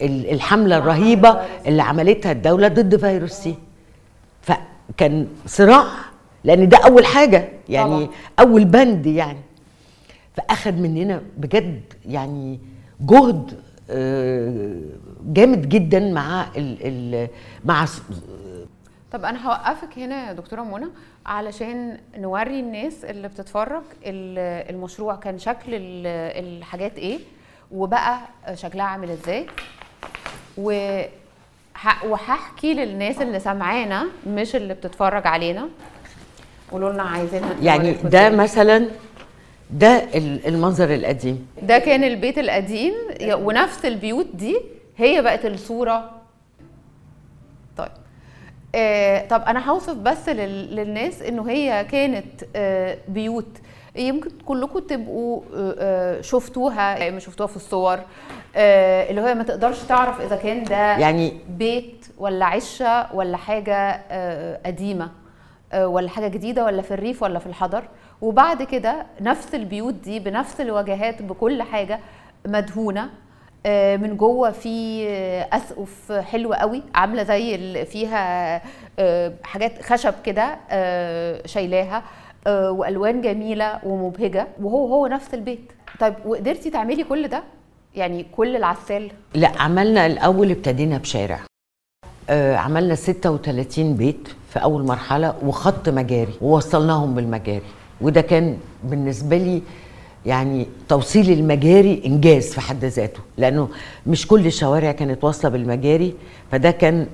ال- 0.02 0.30
الحملة 0.30 0.78
الرهيبة 0.78 1.40
اللي 1.66 1.82
عملتها 1.82 2.32
الدولة 2.32 2.68
ضد 2.68 2.96
فيروس 2.96 3.32
سي. 3.32 3.54
فكان 4.42 5.28
صراع 5.46 5.84
لأن 6.44 6.68
ده 6.68 6.78
أول 6.84 7.06
حاجة 7.06 7.48
يعني 7.68 8.06
طبعاً. 8.06 8.08
أول 8.40 8.64
بند 8.64 9.06
يعني. 9.06 9.38
فأخذ 10.36 10.72
مننا 10.72 11.22
بجد 11.36 11.80
يعني 12.08 12.60
جهد 13.00 13.52
آه، 13.90 14.80
جامد 15.26 15.68
جدا 15.68 16.00
مع 16.12 16.46
ال 16.56 16.76
ال 16.82 17.28
مع 17.64 17.86
طب 19.12 19.24
أنا 19.24 19.46
هوقفك 19.48 19.98
هنا 19.98 20.28
يا 20.28 20.32
دكتورة 20.32 20.62
منى. 20.62 20.86
علشان 21.26 21.98
نوري 22.18 22.60
الناس 22.60 23.04
اللي 23.04 23.28
بتتفرج 23.28 23.82
ال- 24.06 24.70
المشروع 24.74 25.16
كان 25.16 25.38
شكل 25.38 25.74
ال- 25.74 26.06
الحاجات 26.56 26.98
إيه 26.98 27.18
وبقى 27.72 28.18
شكلها 28.54 28.84
عامل 28.84 29.10
إزاي. 29.10 29.46
وهحكي 32.04 32.74
للناس 32.74 33.20
اللي 33.20 33.40
سامعانا 33.40 34.06
مش 34.26 34.56
اللي 34.56 34.74
بتتفرج 34.74 35.26
علينا. 35.26 35.68
قولوا 36.72 36.92
لنا 36.92 37.02
عايزين 37.02 37.42
يعني 37.62 37.92
ده. 37.92 38.30
مثلا 38.30 38.86
ده 39.70 39.88
ال- 40.14 40.46
المنظر 40.46 40.94
القديم. 40.94 41.46
ده 41.62 41.78
كان 41.78 42.04
البيت 42.04 42.38
القديم 42.38 42.94
ونفس 43.22 43.84
البيوت 43.84 44.26
دي 44.34 44.60
هي 44.96 45.22
بقت 45.22 45.46
الصورة 45.46 45.96
طيب 45.98 46.15
آه 48.76 49.26
طب 49.28 49.42
أنا 49.42 49.70
هوصف 49.70 49.94
بس 49.94 50.28
لل- 50.28 50.76
للناس 50.76 51.22
إنه 51.22 51.50
هي 51.50 51.84
كانت 51.90 52.44
آه 52.56 52.98
بيوت. 53.08 53.58
يمكن 53.96 54.30
كلكم 54.44 54.78
تبقوا 54.78 55.40
آه، 55.78 56.20
شفتوها 56.20 56.98
يعني 56.98 57.20
شفتوها 57.20 57.46
في 57.46 57.56
الصور 57.56 57.98
اللي 58.56 59.20
هو 59.20 59.34
ما 59.34 59.42
تقدرش 59.42 59.82
تعرف 59.82 60.20
إذا 60.20 60.36
كان 60.36 60.64
ده 60.64 60.96
يعني 60.98 61.32
بيت 61.48 62.06
ولا 62.18 62.46
عشة 62.46 63.14
ولا 63.14 63.36
حاجة 63.36 64.00
قديمة 64.66 65.10
ولا 65.76 66.08
حاجة 66.08 66.28
جديدة 66.28 66.64
ولا 66.64 66.82
في 66.82 66.94
الريف 66.94 67.22
ولا 67.22 67.38
في 67.38 67.46
الحضر. 67.46 67.84
وبعد 68.22 68.62
كده 68.62 69.06
نفس 69.20 69.54
البيوت 69.54 69.94
دي 69.94 70.18
بنفس 70.20 70.60
الواجهات 70.60 71.22
بكل 71.22 71.62
حاجة 71.62 72.00
مدهونة. 72.46 73.10
من 73.96 74.16
جوه 74.16 74.50
في 74.50 75.06
آه، 75.08 75.48
أسقف 75.52 76.12
حلوة 76.12 76.56
قوي 76.56 76.82
عاملة 76.94 77.22
زي 77.22 77.84
فيها 77.84 78.62
آه، 78.98 79.32
حاجات 79.42 79.82
خشب 79.82 80.14
كده 80.24 80.56
آه، 80.70 81.46
شايلاها 81.46 82.02
آه، 82.46 82.70
وألوان 82.70 83.20
جميلة 83.20 83.78
ومبهجة 83.84 84.46
وهو 84.62 84.86
هو 84.86 85.06
نفس 85.06 85.34
البيت. 85.34 85.72
طيب 86.00 86.14
وقدرتي 86.26 86.70
تعملي 86.70 87.04
كل 87.04 87.28
ده؟ 87.28 87.42
يعني 87.96 88.26
كل 88.36 88.56
العسال 88.56 89.10
لا 89.34 89.52
عملنا 89.58 90.06
الأول 90.06 90.50
ابتدينا 90.50 90.98
بشارع. 90.98 91.40
آه 92.30 92.56
عملنا 92.56 92.94
36 92.94 93.94
بيت 93.96 94.28
في 94.50 94.62
أول 94.62 94.82
مرحلة 94.86 95.34
وخط 95.44 95.88
مجاري 95.88 96.32
ووصلناهم 96.40 97.14
بالمجاري. 97.14 97.62
وده 98.00 98.20
كان 98.20 98.58
بالنسبة 98.84 99.36
لي 99.36 99.62
يعني 100.26 100.66
توصيل 100.88 101.30
المجاري 101.32 102.02
إنجاز 102.06 102.52
في 102.54 102.60
حد 102.60 102.84
ذاته 102.84 103.20
لأنه 103.36 103.68
مش 104.06 104.26
كل 104.26 104.46
الشوارع 104.46 104.92
كانت 104.92 105.24
واصلة 105.24 105.50
بالمجاري 105.50 106.14
فده 106.52 106.70
كان 106.70 107.06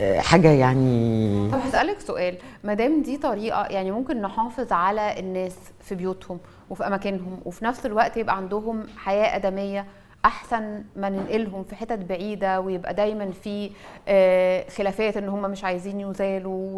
آه 0.00 0.20
حاجة 0.20 0.48
يعني 0.50 1.48
طب 1.52 1.58
هسألك 1.58 2.00
سؤال 2.00 2.36
ما 2.64 2.74
دام 2.74 3.02
دي 3.02 3.16
طريقة 3.16 3.66
يعني 3.66 3.90
ممكن 3.90 4.22
نحافظ 4.22 4.72
على 4.72 5.18
الناس 5.20 5.56
في 5.80 5.94
بيوتهم 5.94 6.38
وفي 6.70 6.86
أماكنهم 6.86 7.38
وفي 7.44 7.64
نفس 7.64 7.86
الوقت 7.86 8.16
يبقى 8.16 8.36
عندهم 8.36 8.82
حياة 8.96 9.36
آدمية 9.36 9.86
أحسن 10.24 10.82
ما 10.96 11.08
ننقلهم 11.08 11.64
في 11.64 11.74
حتت 11.76 11.98
بعيدة 11.98 12.60
ويبقى 12.60 12.94
دايما 12.94 13.30
في 13.42 13.70
آه، 14.08 14.64
خلافات 14.76 15.16
إن 15.16 15.28
هم 15.28 15.42
مش 15.50 15.64
عايزين 15.64 16.00
يزالوا 16.00 16.70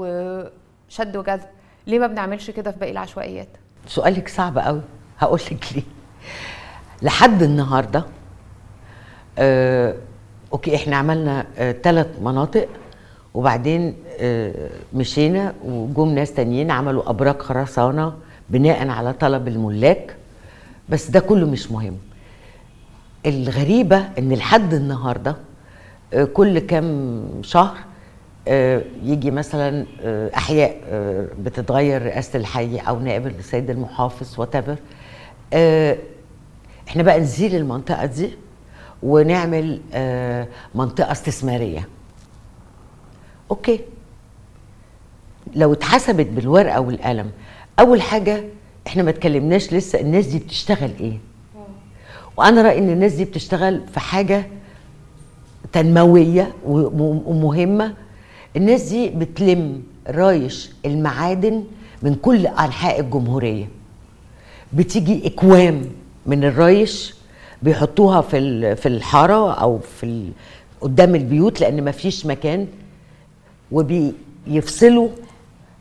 وشد 0.88 1.16
وجذب 1.16 1.40
ليه 1.86 1.98
ما 1.98 2.06
بنعملش 2.06 2.50
كده 2.50 2.70
في 2.70 2.78
باقي 2.78 2.92
العشوائيات؟ 2.92 3.48
سؤالك 3.86 4.28
صعب 4.28 4.58
قوي 4.58 4.80
هقول 5.22 5.40
لك 5.50 5.64
ليه. 5.74 5.82
لحد 7.02 7.42
النهارده 7.42 8.04
آه 9.38 9.94
أوكي 10.52 10.76
إحنا 10.76 10.96
عملنا 10.96 11.46
ثلاث 11.82 12.06
مناطق 12.22 12.68
وبعدين 13.34 13.94
آه 14.20 14.70
مشينا 14.94 15.54
وجم 15.64 16.08
ناس 16.08 16.32
تانيين 16.34 16.70
عملوا 16.70 17.10
أبراج 17.10 17.38
خرسانة 17.42 18.12
بناء 18.50 18.88
على 18.88 19.12
طلب 19.12 19.48
الملاك. 19.48 20.16
بس 20.88 21.10
ده 21.10 21.20
كله 21.20 21.46
مش 21.46 21.70
مهم. 21.70 21.96
الغريبة 23.26 24.08
إن 24.18 24.32
لحد 24.32 24.74
النهارده 24.74 25.36
آه، 26.14 26.24
كل 26.24 26.58
كام 26.58 27.22
شهر 27.42 27.76
آه، 28.48 28.82
يجي 29.02 29.30
مثلا 29.30 29.86
آه، 30.02 30.30
أحياء 30.36 30.76
آه، 30.88 31.26
بتتغير 31.44 32.02
رئاسة 32.02 32.38
الحي 32.38 32.76
أو 32.78 33.00
نائب 33.00 33.26
السيد 33.26 33.70
المحافظ 33.70 34.40
وات- 35.54 35.98
إحنا 36.88 37.02
بقى 37.02 37.20
نزيل 37.20 37.54
المنطقة 37.56 38.06
دي 38.06 38.30
ونعمل 39.02 39.80
آه، 39.94 40.48
منطقة 40.74 41.12
استثمارية. 41.12 41.88
okay. 43.50 43.80
لو 45.54 45.72
اتحسبت 45.72 46.26
بالورقة 46.26 46.80
والقلم 46.80 47.30
أول 47.80 48.02
حاجة 48.02 48.44
إحنا 48.86 49.02
ما 49.02 49.10
اتكلمناش 49.10 49.72
لسه 49.72 50.00
الناس 50.00 50.26
دي 50.26 50.38
بتشتغل 50.38 50.90
إيه. 51.00 51.18
وأنا 52.36 52.62
رأيي 52.62 52.78
إن 52.78 52.90
الناس 52.90 53.12
دي 53.12 53.24
بتشتغل 53.24 53.82
في 53.94 54.00
حاجة 54.00 54.46
تنموية 55.72 56.52
وم- 56.66 57.22
ومهمة. 57.26 57.94
الناس 58.56 58.82
دي 58.82 59.08
بتلم 59.08 59.82
رايش 60.08 60.70
المعادن 60.86 61.64
من 62.02 62.14
كل 62.14 62.46
أنحاء 62.46 63.00
الجمهورية. 63.00 63.68
بتيجي 64.72 65.26
إكوام 65.26 65.84
من 66.26 66.44
الرايش 66.44 67.14
بيحطوها 67.62 68.20
في 68.20 68.76
في 68.76 68.86
الحارة 68.88 69.52
أو 69.52 69.78
في 69.78 70.28
قدام 70.80 71.14
البيوت 71.14 71.60
لأن 71.60 71.84
ما 71.84 71.90
فيش 71.90 72.26
مكان 72.26 72.66
وبيفصلوا 73.72 75.08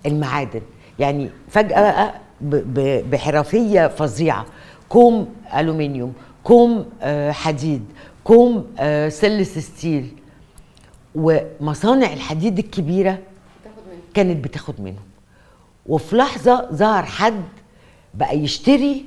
المعادن. 0.05 0.61
يعني 0.99 1.29
فجأة 1.49 1.81
بقى 1.81 2.13
ب- 2.41 2.55
ب- 2.79 3.09
بحرفية 3.11 3.87
فظيعة. 3.87 4.45
كوم 4.89 5.27
ألومنيوم 5.57 6.13
كوم 6.43 6.85
آه، 7.01 7.31
حديد 7.31 7.85
كوم 8.23 8.67
آه، 8.79 9.09
stainless 9.09 9.59
steel. 9.59 10.07
ومصانع 11.15 12.13
الحديد 12.13 12.59
الكبيرة 12.59 13.17
كانت 14.13 14.43
بتاخد 14.43 14.81
منهم. 14.81 15.03
وفي 15.85 16.15
لحظة 16.15 16.67
ظهر 16.73 17.03
حد 17.03 17.43
بقى 18.13 18.39
يشتري 18.39 19.05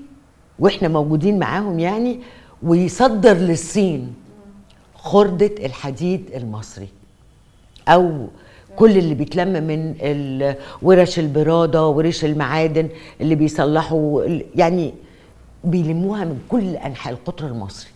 وإحنا 0.59 0.89
موجودين 0.89 1.39
معاهم 1.39 1.79
يعني 1.79 2.21
ويصدر 2.63 3.33
للصين 3.35 4.15
خردة 4.95 5.51
الحديد 5.67 6.31
المصري 6.37 6.89
أو 7.89 8.27
كل 8.77 8.99
اللي 8.99 9.15
بيتلم 9.15 9.49
من 9.65 9.95
ورش 10.83 11.19
البرادة 11.19 11.87
ورش 11.89 12.25
المعادن 12.25 12.89
اللي 13.21 13.35
بيصلحوا 13.35 14.25
يعني 14.55 14.95
بيلموها 15.65 16.25
من 16.25 16.39
كل 16.49 16.77
أنحاء 16.77 17.13
القطر 17.13 17.47
المصري. 17.47 17.91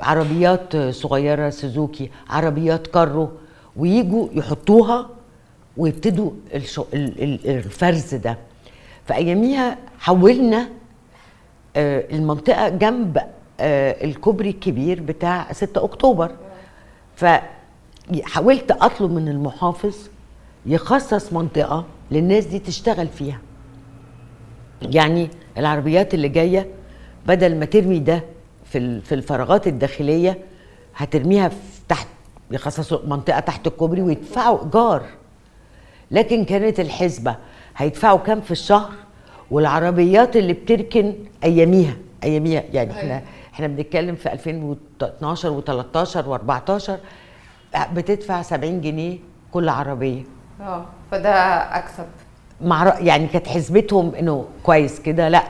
عربيات 0.00 0.76
صغيرة 0.76 1.50
سوزوكي 1.50 2.10
عربيات 2.28 2.86
كارو 2.86 3.28
ويجوا 3.76 4.28
يحطوها 4.32 5.08
ويبتدوا 5.76 6.30
الفرز 6.94 8.14
ده. 8.14 8.38
فأياميها 9.06 9.78
حولنا 9.98 10.68
آه، 11.76 12.04
المنطقة 12.12 12.68
جنب 12.68 13.18
آه، 13.60 14.04
الكوبري 14.04 14.50
الكبير 14.50 15.00
بتاع 15.00 15.52
6 15.52 15.84
أكتوبر. 15.84 16.30
فحاولت 17.16 18.70
أطلب 18.70 19.10
من 19.12 19.28
المحافظ 19.28 19.96
يخصص 20.66 21.32
منطقة 21.32 21.84
للناس 22.10 22.44
دي 22.46 22.58
تشتغل 22.58 23.08
فيها. 23.08 23.38
يعني 24.82 25.28
العربيات 25.58 26.14
اللي 26.14 26.28
جاية 26.28 26.66
بدل 27.26 27.56
ما 27.58 27.64
ترمي 27.64 27.98
ده 27.98 28.24
في 28.64 29.00
في 29.00 29.14
الفراغات 29.14 29.66
الداخلية 29.66 30.38
هترميها 30.96 31.48
في 31.48 31.56
تحت 31.88 32.08
يخصصوا 32.50 32.98
منطقة 33.06 33.40
تحت 33.40 33.66
الكوبري 33.66 34.02
ويدفعوا 34.02 34.64
إيجار. 34.64 35.02
لكن 36.10 36.44
كانت 36.44 36.80
الحسبة 36.80 37.36
هيدفعوا 37.76 38.18
كام 38.18 38.40
في 38.40 38.50
الشهر 38.50 38.90
والعربيات 39.50 40.36
اللي 40.36 40.52
بتركن 40.52 41.14
أياميها؟ 41.44 41.96
أياميها 42.24 42.62
يعني 42.72 42.90
إحنا 42.92 43.22
إحنا 43.54 43.66
بنتكلم 43.66 44.14
في 44.14 44.32
2012 44.32 45.60
و13 45.62 46.06
و14 46.26 46.90
بتدفع 47.94 48.42
70 48.42 48.80
جنيه 48.80 49.18
كل 49.52 49.68
عربية. 49.68 50.22
آه 50.60 50.84
فده 51.10 51.30
أكسب. 51.78 52.04
مع 52.60 52.98
يعني 53.00 53.26
كانت 53.26 53.46
حسبتهم 53.48 54.14
إنه 54.14 54.44
كويس 54.62 55.00
كده 55.00 55.28
لأ 55.28 55.42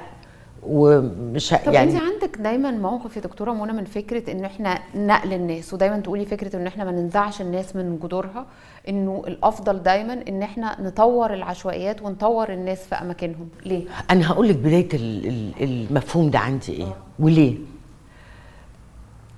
ومش 0.62 1.54
طب 1.66 1.72
يعني 1.72 1.92
انت 1.92 2.02
عندك 2.22 2.38
دايما 2.38 2.70
موقف 2.70 3.16
يا 3.16 3.20
دكتورة 3.20 3.52
منى 3.52 3.72
من 3.72 3.84
فكرة 3.84 4.32
ان 4.32 4.44
إحنا 4.44 4.78
نقل 4.94 5.32
الناس 5.32 5.74
ودايما 5.74 5.98
تقولي 6.00 6.24
فكرة 6.26 6.56
ان 6.56 6.66
إحنا 6.66 6.84
ما 6.84 6.90
ننزعش 6.90 7.40
الناس 7.40 7.76
من 7.76 7.98
جذورها 8.02 8.46
إنه 8.88 9.22
الأفضل 9.26 9.82
دايما 9.82 10.12
إن 10.28 10.42
إحنا 10.42 10.80
نطور 10.80 11.34
العشوائيات 11.34 12.02
ونطور 12.02 12.52
الناس 12.52 12.78
في 12.86 12.94
أماكنهم. 12.94 13.48
ليه؟ 13.66 13.84
أنا 14.10 14.30
هقول 14.30 14.48
لك 14.48 14.56
بداية 14.56 14.88
ال- 14.94 15.26
ال- 15.28 15.62
المفهوم 15.90 16.30
ده 16.30 16.38
عندي 16.38 16.72
إيه؟ 16.72 16.94
وليه؟ 17.18 17.54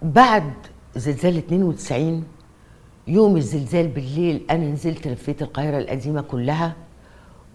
بعد 0.03 0.53
زلزال 0.97 1.37
92 1.37 2.25
يوم 3.09 3.37
الزلزال 3.37 3.89
بالليل 3.89 4.43
أنا 4.51 4.65
نزلت 4.71 5.09
لفيت 5.09 5.43
القاهرة 5.43 5.79
القديمة 5.79 6.21
كلها 6.21 6.73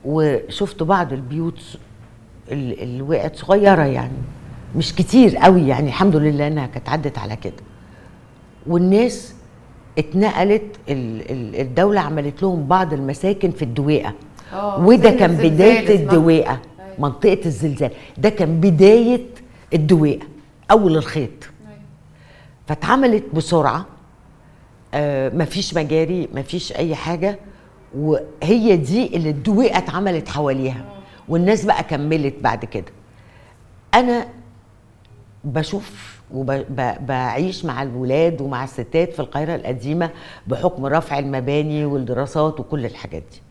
وشفت 0.05 0.83
بعض 0.83 1.13
البيوت 1.13 1.77
ال- 2.51 2.81
اللي 2.83 3.01
وقعت 3.01 3.35
صغيرة 3.35 3.83
يعني. 3.85 4.17
مش 4.75 4.95
كتير 4.95 5.37
قوي 5.37 5.67
يعني 5.67 5.87
الحمد 5.87 6.15
لله 6.15 6.47
إنها 6.47 6.67
كانت 6.67 6.89
عدت 6.89 7.17
على 7.17 7.35
كده. 7.35 7.53
والناس 8.67 9.33
اتنقلت 9.97 10.63
ال- 10.89 11.31
ال- 11.31 11.61
الدولة 11.61 11.99
عملت 12.01 12.43
لهم 12.43 12.67
بعض 12.67 12.93
المساكن 12.93 13.51
في 13.51 13.61
الدويقة. 13.61 14.13
آه، 14.53 14.85
وده 14.85 15.09
كان 15.11 15.35
بداية. 15.35 15.95
الدويقة 15.95 16.51
أيوة. 16.79 16.93
منطقة 16.99 17.39
الزلزال. 17.45 17.91
ده 18.17 18.29
كان 18.29 18.59
بداية 18.59 19.25
الدويقة 19.73 20.27
أول 20.71 20.97
الخيط. 20.97 21.29
فاتعملت 22.67 23.23
بسرعة. 23.33 23.85
آه 24.93 25.29
مفيش 25.29 25.73
مجاري 25.73 26.27
مفيش 26.33 26.71
أي 26.73 26.95
حاجة. 26.95 27.39
وهي 27.97 28.77
دي 28.77 29.15
اللي 29.17 29.29
الدويقة 29.29 29.77
اتعملت 29.77 30.29
حواليها. 30.29 30.85
والناس 31.29 31.65
بقى 31.65 31.83
كملت 31.83 32.35
بعد 32.41 32.65
كده. 32.65 32.85
أنا 33.93 34.25
بشوف 35.43 36.19
وبعيش 36.33 37.65
مع 37.65 37.83
الولاد 37.83 38.41
ومع 38.41 38.63
الستات 38.63 39.13
في 39.13 39.19
القاهرة 39.19 39.55
القديمة 39.55 40.09
بحكم 40.47 40.85
رفع 40.85 41.19
المباني 41.19 41.85
والدراسات 41.85 42.59
وكل 42.59 42.85
الحاجات 42.85 43.23
دي. 43.31 43.41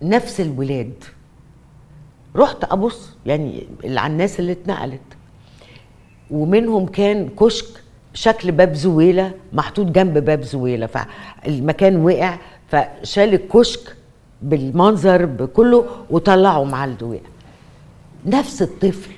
فنفس 0.00 0.40
الولاد. 0.40 1.04
رحت 2.36 2.64
أبص 2.64 3.10
يعني 3.26 3.66
على 3.84 4.12
الناس 4.12 4.40
اللي 4.40 4.52
اتنقلت. 4.52 5.00
ومنهم 6.30 6.86
كان 6.86 7.28
كشك 7.28 7.66
شكل 8.14 8.52
باب 8.52 8.74
زويلة 8.74 9.32
محطوط 9.52 9.86
جنب 9.86 10.18
باب 10.18 10.42
زويلة 10.42 10.86
فالمكان 10.86 11.96
وقع 12.04 12.38
فشال 12.68 13.34
الكشك 13.34 13.96
بالمنظر 14.42 15.24
بكله 15.26 15.86
وطلعه 16.10 16.64
مع 16.64 16.84
الدويقة. 16.84 17.28
نفس 18.26 18.62
الطفل. 18.62 19.10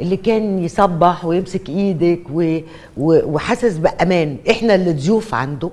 اللي 0.00 0.16
كان 0.16 0.58
يصبح 0.58 1.24
ويمسك 1.24 1.68
إيدك 1.68 2.20
و... 2.30 2.58
و... 2.96 3.34
وحاسس 3.34 3.76
بأمان. 3.76 4.36
إحنا 4.50 4.74
اللي 4.74 4.92
ضيوف 4.92 5.34
عنده 5.34 5.70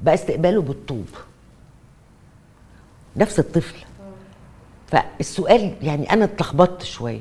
بقى 0.00 0.14
استقباله 0.14 0.62
بالطوب. 0.62 1.06
نفس 3.16 3.38
الطفل. 3.38 3.76
فالسؤال 4.86 5.72
يعني 5.82 6.12
أنا 6.12 6.24
اتلخبطت 6.24 6.82
شوية. 6.82 7.20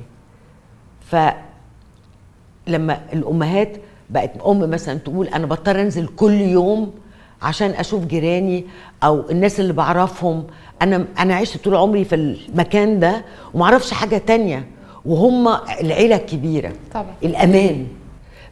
فلما 2.68 3.02
الأمهات 3.14 3.78
بقت 4.10 4.42
أم 4.42 4.60
مثلا 4.70 5.00
تقول 5.00 5.28
أنا 5.28 5.46
بضطر 5.46 5.82
أنزل 5.82 6.08
كل 6.08 6.34
يوم 6.42 6.94
عشان 7.42 7.72
أشوف 7.72 8.06
جيراني 8.06 8.66
أو 9.04 9.30
الناس 9.30 9.60
اللي 9.60 9.74
بعرفهم. 9.74 10.48
أنا 10.82 11.06
أنا 11.20 11.36
عشت 11.36 11.64
طول 11.64 11.76
عمري 11.76 12.06
في 12.06 12.16
المكان 12.16 13.00
ده 13.00 13.26
ومعرفش 13.54 13.94
حاجة 13.94 14.18
تانية. 14.18 14.68
وهم 15.06 15.48
العيلة 15.82 16.16
الكبيرة 16.16 16.74
طبعا. 16.94 17.14
الأمان. 17.24 17.88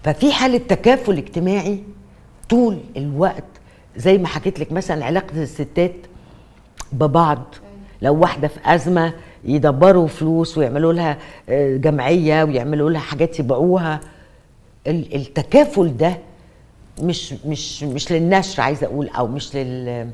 ففي 0.03 0.31
حالة 0.31 0.57
تكافل 0.57 1.17
اجتماعي 1.17 1.83
طول 2.49 2.77
الوقت 2.97 3.43
زي 3.97 4.17
ما 4.17 4.27
حكيت 4.27 4.59
لك 4.59 4.71
مثلا 4.71 5.05
علاقة 5.05 5.41
الستات 5.43 5.95
ببعض. 6.91 7.55
لو 8.01 8.15
واحدة 8.15 8.47
في 8.47 8.59
أزمة 8.65 9.13
يدبروا 9.45 10.07
فلوس 10.07 10.57
ويعملوا 10.57 10.93
لها 10.93 11.17
آه، 11.49 11.77
جمعية 11.77 12.43
ويعملوا 12.43 12.89
لها 12.89 13.01
حاجات 13.01 13.39
يبيعوها. 13.39 13.99
ال- 14.87 15.15
التكافل 15.15 15.97
ده 15.97 16.17
مش 17.01 17.33
مش 17.45 17.83
مش 17.83 18.11
للنشر 18.11 18.61
عايزة 18.61 18.87
أقول 18.87 19.07
أو 19.09 19.27
مش 19.27 19.55
لل 19.55 20.09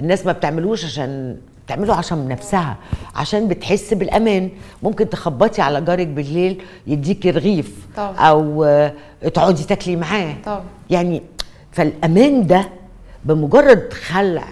الناس 0.00 0.26
ما 0.26 0.32
بتعملوش 0.32 0.84
عشان 0.84 1.36
بتعمله 1.66 1.94
عشان 1.94 2.28
نفسها 2.28 2.76
عشان 3.14 3.48
بتحس 3.48 3.94
بالأمان. 3.94 4.50
ممكن 4.82 5.10
تخبطي 5.10 5.62
على 5.62 5.80
جارك 5.80 6.06
بالليل 6.06 6.62
يديكي 6.86 7.30
رغيف 7.30 7.86
طبعا. 7.96 8.16
أو 8.16 8.64
آه، 8.64 8.92
تقعدي 9.34 9.64
تاكلي 9.64 9.96
معاه. 9.96 10.34
طبعا. 10.44 10.64
يعني 10.90 11.22
فالأمان 11.72 12.46
ده 12.46 12.68
بمجرد 13.24 13.92
خلع 13.92 14.44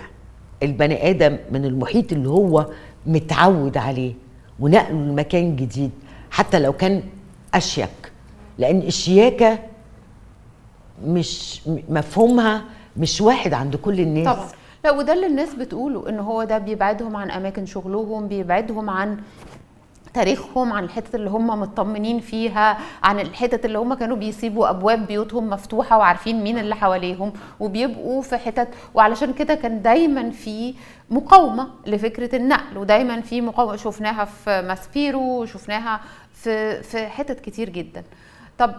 البني 0.62 1.10
آدم 1.10 1.36
من 1.50 1.64
المحيط 1.64 2.12
اللي 2.12 2.28
هو 2.28 2.66
متعود 3.06 3.76
عليه 3.76 4.12
ونقله 4.60 4.90
لمكان 4.90 5.56
جديد 5.56 5.90
حتى 6.30 6.58
لو 6.58 6.72
كان 6.72 7.02
أشيك. 7.54 7.88
لأن 8.58 8.78
الشياكة 8.78 9.58
مش 11.04 11.60
مفهومها 11.88 12.64
مش 12.96 13.20
واحد 13.20 13.52
عند 13.54 13.76
كل 13.76 14.00
الناس. 14.00 14.36
طبعا. 14.36 14.48
لا 14.84 14.90
وده 14.90 15.12
اللي 15.12 15.26
الناس 15.26 15.54
بتقوله 15.54 16.08
إن 16.08 16.18
هو 16.18 16.44
ده 16.44 16.58
بيبعدهم 16.58 17.16
عن 17.16 17.30
أماكن 17.30 17.66
شغلهم 17.66 18.28
بيبعدهم 18.28 18.90
عن 18.90 19.20
تاريخهم 20.14 20.72
عن 20.72 20.84
الحتت 20.84 21.14
اللي 21.14 21.30
هم 21.30 21.46
مطمنين 21.46 22.20
فيها 22.20 22.78
عن 23.02 23.20
الحتت 23.20 23.64
اللي 23.64 23.78
هم 23.78 23.94
كانوا 23.94 24.16
بيسيبوا 24.16 24.70
أبواب 24.70 25.06
بيوتهم 25.06 25.50
مفتوحة 25.50 25.98
وعارفين 25.98 26.42
مين 26.44 26.58
اللي 26.58 26.74
حواليهم 26.76 27.32
وبيبقوا 27.60 28.22
في 28.22 28.36
حتت. 28.36 28.68
وعلشان 28.94 29.32
كده 29.32 29.54
كان 29.54 29.82
دايما 29.82 30.30
في 30.30 30.74
مقاومة 31.10 31.68
لفكرة 31.86 32.36
النقل 32.36 32.78
ودايما 32.78 33.20
في 33.20 33.40
مقاومة 33.40 33.76
شفناها 33.76 34.24
في 34.24 34.62
ماسبيرو 34.62 35.42
وشفناها 35.42 36.00
في 36.32 36.82
في 36.82 37.06
حتت 37.06 37.40
كتير 37.40 37.68
جدا. 37.68 38.04
طب 38.58 38.74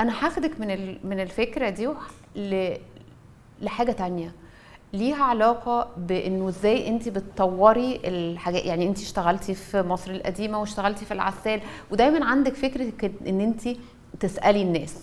أنا 0.00 0.12
هاخدك 0.26 0.60
من 0.60 0.96
من 1.04 1.20
الفكرة 1.20 1.68
دي 1.70 1.88
لحاجة 3.62 3.92
تانية. 3.92 4.32
ليها 4.92 5.24
علاقة 5.24 5.88
بإنه 5.96 6.48
إزاي 6.48 6.88
أنت 6.88 7.08
بتطوري 7.08 8.00
الحاجات 8.04 8.64
يعني 8.64 8.86
أنت 8.86 8.98
اشتغلتي 8.98 9.54
في 9.54 9.82
مصر 9.82 10.10
القديمة 10.10 10.60
واشتغلتي 10.60 11.04
في 11.04 11.14
العسال 11.14 11.60
ودايما 11.90 12.24
عندك 12.26 12.54
فكرة 12.54 12.92
إن 13.26 13.40
أنت 13.40 13.68
تسألي 14.20 14.62
الناس. 14.62 14.94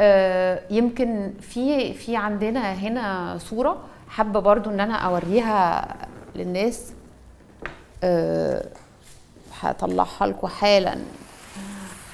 آه، 0.00 0.62
يمكن 0.70 1.32
في 1.40 1.92
في 1.92 2.16
عندنا 2.16 2.72
هنا 2.72 3.36
صورة 3.38 3.84
حابة 4.08 4.40
برضو 4.40 4.70
إن 4.70 4.80
أنا 4.80 4.94
أوريها 4.94 5.88
للناس. 6.36 6.92
آه، 8.04 8.64
هطلعها 9.60 10.26
لكم 10.26 10.46
حالا. 10.46 10.98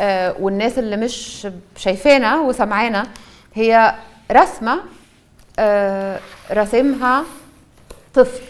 آه، 0.01 0.37
والناس 0.41 0.79
اللي 0.79 0.97
مش 0.97 1.49
شايفانا 1.77 2.41
وسمعانا 2.41 3.07
هي 3.55 3.95
رسمة 4.33 4.81
راسمها 6.51 7.25
طفل. 8.15 8.43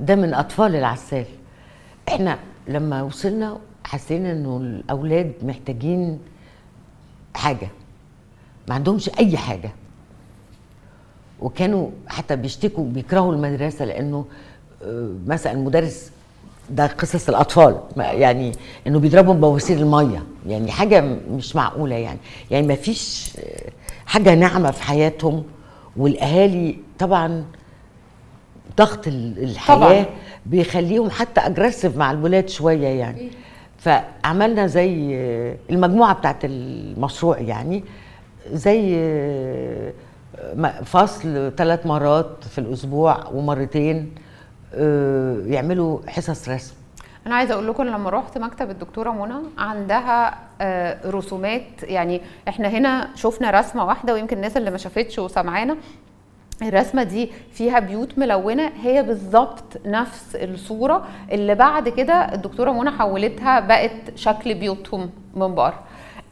ده 0.00 0.14
من 0.16 0.34
أطفال 0.34 0.76
العسال. 0.76 1.24
إحنا 2.08 2.38
لما 2.68 3.02
وصلنا 3.02 3.58
حسينا 3.84 4.32
إنه 4.32 4.56
الأولاد 4.56 5.32
محتاجين 5.42 6.18
حاجة. 7.34 7.68
ما 8.68 8.74
عندهمش 8.74 9.10
أي 9.18 9.36
حاجة. 9.36 9.70
وكانوا 11.40 11.90
حتى 12.08 12.36
بيشتكوا 12.36 12.84
بيكرهوا 12.84 13.32
المدرسة 13.34 13.84
لأنه 13.84 14.26
آه، 14.82 15.10
مثلا 15.26 15.52
المدرس 15.52 16.10
ده 16.70 16.86
قصص 16.86 17.28
الأطفال. 17.28 17.80
يعني 17.96 18.52
إنه 18.86 18.98
بيضربهم 18.98 19.40
بواسير 19.40 19.76
المية. 19.78 20.22
يعني 20.46 20.70
حاجة 20.72 21.04
مش 21.30 21.56
معقولة 21.56 21.94
يعني. 21.94 22.18
يعني 22.50 22.66
ما 22.66 22.74
فيش 22.74 23.32
آه، 23.38 23.70
حاجة 24.06 24.34
ناعمة 24.34 24.70
في 24.70 24.82
حياتهم. 24.82 25.44
والأهالي 25.96 26.76
طبعا 26.98 27.44
ضغط 28.78 29.06
ال- 29.08 29.42
الحياة 29.44 29.76
طبعاً. 29.76 30.04
بيخليهم 30.46 31.10
حتى 31.10 31.40
اجريسيف 31.40 31.96
مع 31.96 32.10
الولاد 32.10 32.48
شوية 32.48 32.88
يعني. 32.88 33.30
فعملنا 33.78 34.66
زي 34.66 35.10
آه، 35.16 35.56
المجموعة 35.70 36.14
بتاعت 36.14 36.44
المشروع 36.44 37.38
يعني. 37.38 37.84
زي 38.52 38.94
آه، 38.96 39.92
فصل 40.84 41.52
ثلاث 41.56 41.86
مرات 41.86 42.44
في 42.50 42.58
الأسبوع 42.58 43.28
ومرتين. 43.34 44.10
يعملوا 45.46 45.98
حصص 46.08 46.48
رسم. 46.48 46.74
أنا 47.26 47.34
عايزة 47.34 47.54
أقول 47.54 47.66
لكم 47.68 47.82
لما 47.82 48.10
رحت 48.10 48.38
مكتب 48.38 48.70
الدكتورة 48.70 49.10
منى 49.10 49.34
عندها 49.58 50.38
آه، 50.60 51.10
رسومات 51.10 51.82
يعني 51.82 52.20
إحنا 52.48 52.68
هنا 52.68 53.08
شفنا 53.14 53.50
رسمة 53.50 53.84
واحدة 53.84 54.12
ويمكن 54.14 54.36
الناس 54.36 54.56
اللي 54.56 54.70
ما 54.70 54.76
شافتش 54.78 55.18
وسمعانا 55.18 55.76
الرسمة 56.62 57.02
دي 57.02 57.30
فيها 57.52 57.78
بيوت 57.78 58.18
ملونة 58.18 58.72
هي 58.82 59.02
بالظبط 59.02 59.64
نفس 59.86 60.36
الصورة 60.36 61.06
اللي 61.32 61.54
بعد 61.54 61.88
كده 61.88 62.14
الدكتورة 62.34 62.70
منى 62.72 62.90
حولتها 62.90 63.60
بقت 63.60 63.90
شكل 64.14 64.54
بيوتهم 64.54 65.10
من 65.34 65.54
بره. 65.54 65.78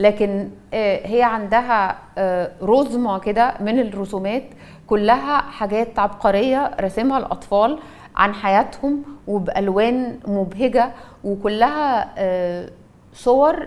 لكن 0.00 0.48
آه، 0.74 1.07
هي 1.07 1.22
عندها 1.22 1.98
آه، 2.18 2.50
رزمة 2.62 3.18
كده 3.18 3.55
من 3.61 3.78
الرسومات 3.81 4.44
كلها 4.87 5.38
حاجات 5.40 5.98
عبقرية 5.98 6.70
رسمها 6.81 7.18
الأطفال 7.18 7.78
عن 8.16 8.35
حياتهم 8.35 9.03
وبألوان 9.27 10.18
مبهجة 10.27 10.90
وكلها 11.25 12.14
آه، 12.18 12.70
صور 13.14 13.66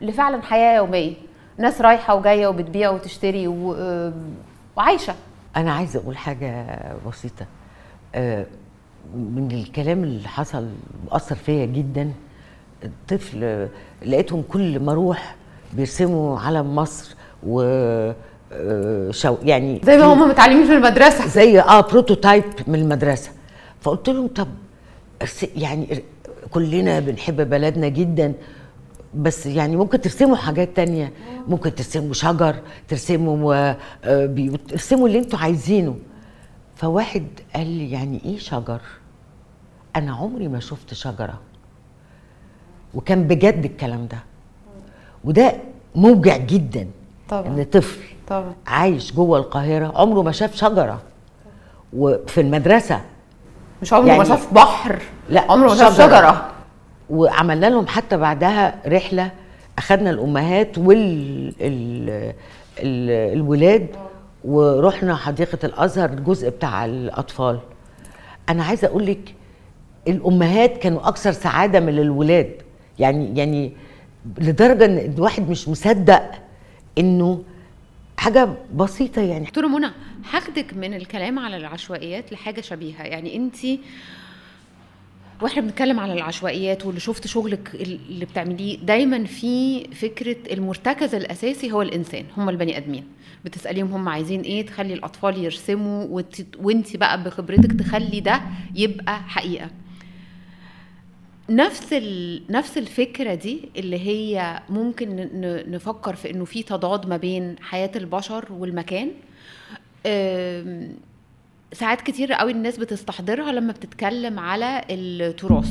لفعلا 0.00 0.42
حياة 0.42 0.76
يومية. 0.76 1.14
ناس 1.58 1.80
رايحة 1.80 2.14
وجاية 2.14 2.46
وبتبيع 2.46 2.90
وتشتري 2.90 3.46
آه، 3.46 4.12
وعايشة. 4.76 5.14
أنا 5.56 5.72
عايزة 5.72 6.00
أقول 6.00 6.16
حاجة 6.16 6.66
بسيطة. 7.08 7.46
آه، 8.14 8.46
من 9.14 9.48
الكلام 9.52 10.04
اللي 10.04 10.28
حصل 10.28 10.68
وأثر 11.10 11.34
فيا 11.34 11.66
جدا 11.66 12.10
الطفل 12.84 13.68
لقيتهم 14.06 14.42
كل 14.42 14.80
ما 14.80 14.92
أروح 14.92 15.34
بيرسموا 15.72 16.38
علم 16.40 16.74
مصر 16.74 17.14
و 17.46 17.62
شو 19.10 19.36
يعني 19.42 19.80
زي 19.84 19.96
ما 19.96 20.04
هم 20.04 20.28
متعلمين 20.28 20.66
في 20.66 20.72
المدرسة. 20.72 21.26
زي 21.26 21.60
آه 21.60 21.80
بروتوتايب 21.80 22.44
من 22.66 22.74
المدرسة. 22.74 23.30
فقلت 23.86 24.08
لهم 24.08 24.26
طب 24.26 24.48
يعني 25.56 26.02
كلنا 26.50 27.00
بنحب 27.00 27.50
بلدنا 27.50 27.88
جدا 27.88 28.32
بس 29.14 29.46
يعني 29.46 29.76
ممكن 29.76 30.00
ترسموا 30.00 30.36
حاجات 30.36 30.76
تانية 30.76 31.12
ممكن 31.48 31.74
ترسموا 31.74 32.12
شجر 32.12 32.56
ترسموا 32.88 33.54
آه، 33.54 33.76
آه، 34.04 34.26
بيوت 34.26 34.60
ترسموا 34.70 35.08
اللي 35.08 35.18
أنتوا 35.18 35.38
عايزينه. 35.38 35.96
فواحد 36.76 37.26
قال 37.54 37.66
لي 37.66 37.90
يعني 37.90 38.20
إيه 38.24 38.38
شجر؟ 38.38 38.80
أنا 39.96 40.12
عمري 40.12 40.48
ما 40.48 40.60
شفت 40.60 40.94
شجرة. 40.94 41.40
وكان 42.94 43.24
بجد 43.26 43.64
الكلام 43.64 44.06
ده. 44.06 44.18
وده 45.24 45.56
موجع 45.94 46.36
جدا 46.36 46.88
طبعا. 47.28 47.46
إن 47.46 47.64
طفل 47.64 48.00
طبعا. 48.28 48.54
عايش 48.66 49.12
جوه 49.12 49.38
القاهرة 49.38 49.92
عمره 49.98 50.22
ما 50.22 50.32
شاف 50.32 50.56
شجرة. 50.56 51.02
وفي 51.92 52.40
المدرسة 52.40 53.00
مش 53.82 53.92
عمره 53.92 54.06
يعني- 54.06 54.18
ما 54.18 54.24
شاف 54.24 54.54
بحر. 54.54 54.98
لا، 55.28 55.40
عمره 55.52 55.68
ما 55.68 55.74
شاف 55.74 55.94
شجرة. 55.94 56.06
شجرة. 56.06 56.46
وعملنا 57.10 57.66
لهم 57.66 57.86
حتى 57.86 58.16
بعدها 58.16 58.74
رحلة 58.86 59.30
اخذنا 59.78 60.10
الأمهات 60.10 60.78
وال 60.78 61.48
ال... 61.60 62.10
ال... 62.78 63.10
الولاد 63.36 63.86
ورحنا 64.44 65.16
حديقة 65.16 65.58
الأزهر 65.64 66.10
الجزء 66.10 66.48
بتاع 66.50 66.84
الأطفال. 66.84 67.58
أنا 68.48 68.64
عايزة 68.64 68.88
أقول 68.88 69.06
لك 69.06 69.34
الأمهات 70.08 70.76
كانوا 70.78 71.08
أكثر 71.08 71.32
سعادة 71.32 71.80
من 71.80 71.88
الولاد. 71.98 72.50
يعني 72.98 73.38
يعني 73.38 73.72
لدرجة 74.38 74.84
إن 74.84 74.98
الواحد 74.98 75.50
مش 75.50 75.68
مصدق 75.68 76.22
إنه 76.98 77.42
حاجة 78.18 78.48
بسيطة 78.74 79.22
يعني. 79.22 79.44
دكتورة 79.44 79.66
منى 79.66 79.90
هاخدك 80.32 80.74
من 80.74 80.94
الكلام 80.94 81.38
على 81.38 81.56
العشوائيات 81.56 82.32
لحاجة 82.32 82.60
شبيهة. 82.60 83.02
يعني 83.02 83.36
انت 83.36 83.56
وإحنا 85.42 85.62
بنتكلم 85.62 86.00
على 86.00 86.12
العشوائيات 86.12 86.86
واللي 86.86 87.00
شفت 87.00 87.26
شغلك 87.26 87.70
اللي 87.74 88.24
بتعمليه 88.24 88.78
دايما 88.78 89.24
في 89.24 89.84
فكرة 89.84 90.36
المرتكز 90.52 91.14
الأساسي 91.14 91.72
هو 91.72 91.82
الإنسان 91.82 92.24
هم 92.36 92.48
البني 92.48 92.76
آدمين. 92.76 93.04
بتسأليهم 93.44 93.92
هم 93.92 94.08
عايزين 94.08 94.40
إيه 94.40 94.66
تخلي 94.66 94.94
الأطفال 94.94 95.44
يرسموا 95.44 96.22
وانت 96.58 96.96
بقى 96.96 97.24
بخبرتك 97.24 97.72
تخلي 97.80 98.20
ده 98.20 98.40
يبقى 98.74 99.20
حقيقة. 99.22 99.70
نفس 101.50 101.92
ال... 101.92 102.42
نفس 102.50 102.78
الفكرة 102.78 103.34
دي 103.34 103.68
اللي 103.76 103.98
هي 104.06 104.62
ممكن 104.68 105.08
ن- 105.16 105.70
نفكر 105.70 106.14
في 106.16 106.30
إنه 106.30 106.44
في 106.44 106.62
تضاد 106.62 107.06
ما 107.08 107.16
بين 107.16 107.56
حياة 107.60 107.90
البشر 107.96 108.44
والمكان. 108.52 109.10
أم، 110.06 110.96
ساعات 111.72 112.00
كتير 112.00 112.32
قوي 112.32 112.52
الناس 112.52 112.78
بتستحضرها 112.78 113.52
لما 113.52 113.72
بتتكلم 113.72 114.38
على 114.38 114.84
التراث 114.90 115.70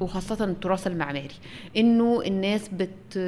وخاصة 0.00 0.44
التراث 0.44 0.86
المعماري. 0.86 1.34
إنه 1.76 2.22
الناس 2.26 2.68
بت 2.68 3.18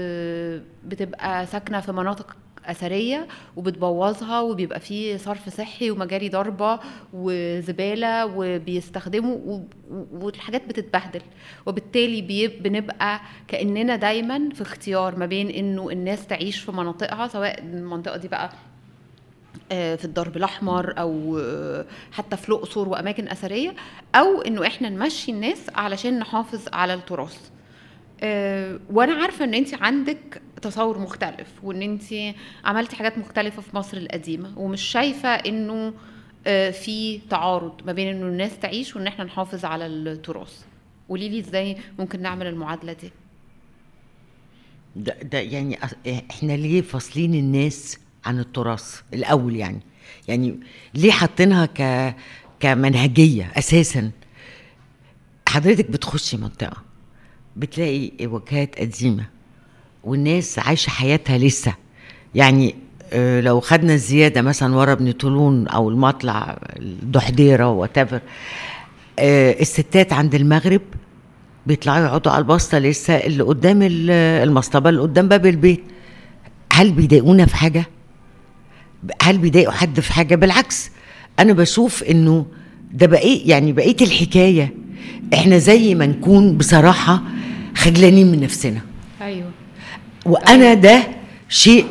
بتبقى 0.87 1.47
ساكنة 1.47 1.81
في 1.81 1.93
مناطق 1.93 2.37
أثرية 2.69 3.29
وبتبوظها 3.57 4.41
وبيبقى 4.41 4.81
فيه 4.81 5.17
صرف 5.17 5.49
صحي 5.49 5.91
ومجاري 5.91 6.29
ضربة 6.29 6.81
وزبالة 7.13 8.27
وبيستخدموا 8.37 9.61
والحاجات 10.13 10.67
بتتبهدل. 10.69 11.21
وبالتالي 11.67 12.49
بنبقى 12.49 13.21
كأننا 13.49 13.97
دايما 13.97 14.51
في 14.55 14.63
اختيار 14.63 15.17
ما 15.17 15.27
بين 15.27 15.51
إنه 15.51 15.91
الناس 15.91 16.27
تعيش 16.27 16.61
في 16.61 16.73
مناطقها 16.73 17.29
سواء 17.29 17.59
المنطقة 17.61 18.17
دي 18.17 18.29
بقى 18.29 18.51
آه، 19.73 19.95
في 19.97 20.05
الدرب 20.05 20.37
الأحمر 20.37 20.95
أو 20.99 21.39
آه، 21.39 21.85
حتى 22.13 22.37
في 22.37 22.49
الأقصر 22.49 22.89
وأماكن 22.89 23.29
أثرية 23.29 23.75
أو 24.15 24.43
إنه 24.43 24.67
إحنا 24.67 24.89
نمشي 24.89 25.33
الناس 25.33 25.67
علشان 25.75 26.19
نحافظ 26.19 26.61
على 26.73 26.95
التراث. 26.95 27.51
آه، 28.23 28.79
وأنا 28.93 29.13
عارفة 29.13 29.45
إن 29.45 29.55
أنت 29.55 29.75
عندك 29.83 30.43
تصور 30.59 30.99
مختلف 30.99 31.49
وإن 31.63 31.83
انت 31.83 32.35
عملتي 32.65 32.97
حاجات 32.97 33.19
مختلفة 33.19 33.63
في 33.63 33.77
مصر 33.77 33.97
القديمة 33.97 34.59
ومش 34.59 34.83
شايفة 34.83 35.29
إنه 35.29 35.93
آه، 36.47 36.71
في 36.71 37.19
تعارض 37.31 37.73
ما 37.87 37.93
بين 37.93 38.09
إنه 38.09 38.27
الناس 38.27 38.59
تعيش 38.59 38.97
وإن 38.97 39.07
إحنا 39.07 39.25
نحافظ 39.25 39.65
على 39.65 39.87
التراث. 39.87 40.63
قولي 41.09 41.29
لي 41.29 41.41
إزاي 41.41 41.77
ممكن 41.99 42.23
نعمل 42.23 42.47
المعادلة 42.47 42.93
دي؟ 42.93 43.11
ده, 44.97 45.17
ده 45.23 45.39
يعني 45.39 45.77
أص- 45.77 46.09
إحنا 46.31 46.53
ليه 46.53 46.81
فاصلين 46.83 47.35
الناس 47.35 47.99
عن 48.25 48.39
التراث؟ 48.39 49.01
الأول 49.15 49.57
يعني. 49.57 49.81
يعني 50.29 50.61
ليه 50.95 51.11
حاطينها 51.11 51.67
ك 51.67 52.15
كمنهجية 52.61 53.53
أساسا؟ 53.59 54.11
حضرتك 55.49 55.91
بتخشي 55.91 56.37
منطقة 56.37 56.83
بتلاقي 57.57 58.27
وجهات 58.27 58.79
قديمة 58.79 59.27
والناس 60.05 60.59
عايشة 60.59 60.91
حياتها 60.91 61.39
لسه. 61.39 61.75
يعني 62.35 62.75
آه، 63.13 63.41
لو 63.41 63.61
خدنا 63.61 63.95
الزياده 63.95 64.43
مثلا 64.43 64.77
ورا 64.77 64.93
ابن 64.93 65.13
طولون 65.13 65.69
أو 65.69 65.89
المطلع 65.91 66.59
الدحديره 66.77 67.69
واتيفر 67.71 68.21
الستات 69.19 70.13
عند 70.13 70.35
المغرب 70.35 70.81
بيطلعوا 71.67 72.05
يقعدوا 72.07 72.33
على 72.33 72.43
البسطة 72.43 72.79
لسه 72.79 73.15
اللي 73.15 73.43
قدام 73.43 73.83
ال- 73.83 74.11
المصطبة 74.49 74.89
اللي 74.91 75.01
قدام 75.01 75.29
باب 75.29 75.47
البيت. 75.47 75.83
هل 76.73 76.93
بيضايقونا 76.93 77.47
في 77.47 77.57
حاجة؟ 77.57 77.87
هل 79.23 79.39
بيضايقوا 79.39 79.73
حد 79.73 80.01
في 80.01 80.13
حاجة؟ 80.13 80.35
بالعكس 80.35 80.91
أنا 81.39 81.53
بشوف 81.53 82.03
إنه 82.03 82.47
ده 82.93 83.07
بقيت 83.07 83.47
يعني 83.47 83.73
بقية 83.73 83.97
الحكاية. 84.01 84.75
إحنا 85.35 85.59
زي 85.59 85.95
ما 85.95 86.07
نكون 86.07 86.57
بصراحة 86.59 87.23
خجلانين 87.77 88.31
من 88.33 88.41
نفسنا. 88.41 88.81
وأنا 90.29 90.75
ده 90.75 91.03
شيء 91.49 91.87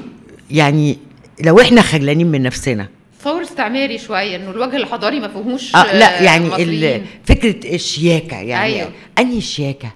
يعني 0.52 0.98
لو 1.44 1.62
إحنا 1.62 1.82
خجلانين 1.82 2.28
من 2.28 2.42
نفسنا. 2.42 2.88
تصور 3.20 3.42
استعماري 3.42 3.98
شوية 3.98 4.36
إنه 4.36 4.52
الوجه 4.52 4.76
الحضاري 4.76 5.20
ما 5.20 5.28
فيهوش 5.28 5.76
آه 5.76 5.98
لا 5.98 6.22
يعني 6.22 7.02
فكرة 7.26 7.76
الشياكة 7.76 8.38
يعني 8.38 8.64
أيوه. 8.64 8.92
أنهي 9.20 9.38
الشياكة؟ 9.38 9.92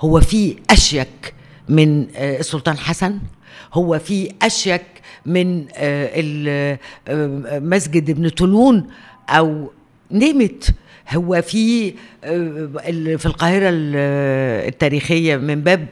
هو 0.00 0.20
في 0.20 0.56
أشيك 0.70 1.34
من 1.68 2.06
آه، 2.16 2.38
السلطان 2.38 2.78
حسن 2.78 3.18
هو 3.74 3.98
في 3.98 4.32
أشيك 4.42 4.82
من 5.26 5.64
آه، 5.76 6.78
آه، 7.08 7.58
مسجد 7.58 8.10
ابن 8.10 8.28
طولون 8.28 8.86
أو 9.28 9.70
نمت 10.10 10.74
هو 11.16 11.42
في 11.42 11.94
آه، 12.24 13.16
في 13.16 13.26
القاهرة 13.26 13.68
ال- 13.68 13.96
التاريخية 14.68 15.36
من 15.36 15.60
باب 15.60 15.86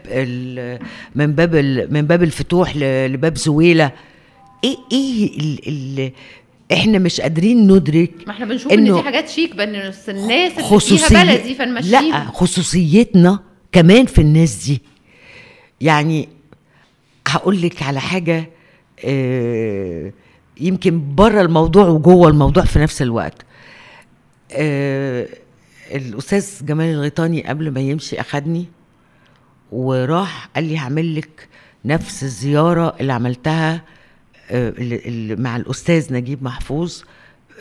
من 1.15 1.33
باب 1.33 1.55
من 1.91 2.03
باب 2.03 2.23
الفتوح 2.23 2.77
لباب 2.77 3.37
زويلة 3.37 3.93
إيه 4.65 4.77
إيه 4.93 5.39
ال 5.41 5.59
ال 5.69 6.13
إحنا 6.73 6.99
مش 6.99 7.21
قادرين 7.21 7.73
ندرك 7.73 8.11
ما 8.27 8.33
إحنا 8.33 8.47
بنشوف 8.47 8.73
إن 8.73 8.85
دي 8.95 9.03
حاجات 9.03 9.29
شيك 9.29 9.57
بس 9.57 10.09
الناس 10.09 10.53
اللي 10.53 10.63
خصوصية 10.63 11.07
فيها 11.09 11.25
بلدي 11.25 11.55
فنمشيها 11.55 12.01
لا 12.03 12.25
خصوصيتنا 12.25 13.39
كمان 13.73 14.07
في 14.07 14.21
الناس 14.21 14.67
دي. 14.67 14.83
يعني 15.81 16.29
هقول 17.29 17.63
لك 17.63 17.83
على 17.83 18.01
حاجة 18.01 18.51
آه، 19.05 20.13
يمكن 20.61 21.15
بره 21.15 21.41
الموضوع 21.41 21.87
وجوه 21.89 22.29
الموضوع 22.29 22.65
في 22.65 22.79
نفس 22.79 23.03
الوقت. 23.03 23.43
آه، 24.53 25.06
الأستاذ 25.95 26.67
جمال 26.67 26.87
الغيطاني 26.95 27.47
قبل 27.47 27.71
ما 27.71 27.81
يمشي 27.81 28.21
أخدني 28.21 28.67
وراح 29.73 30.49
قال 30.55 30.65
لي 30.65 30.79
هعمل 30.79 31.17
لك 31.17 31.49
نفس 31.85 32.23
الزيارة 32.23 32.97
اللي 33.01 33.13
عملتها 33.13 33.83
آه، 34.51 34.75
مع 35.39 35.57
الأستاذ 35.57 36.13
نجيب 36.15 36.43
محفوظ 36.43 37.03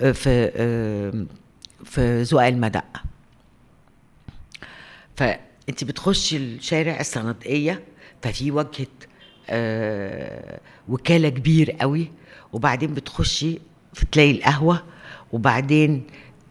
آه، 0.01 0.11
في 0.11 0.51
آه، 0.55 1.25
في 1.83 2.23
زقاق 2.23 2.47
المدق 2.47 2.85
فأنت 5.15 5.83
بتخشي 5.83 6.37
الشارع 6.37 6.99
الصنادقية 6.99 7.83
ففي 8.21 8.51
واجهه 8.51 8.87
آه 9.49 10.59
وكالة 10.89 11.29
كبير 11.29 11.71
قوي 11.71 12.11
وبعدين 12.53 12.93
بتخشي 12.93 13.59
تلاقي 14.11 14.31
القهوة 14.31 14.83
وبعدين 15.31 16.03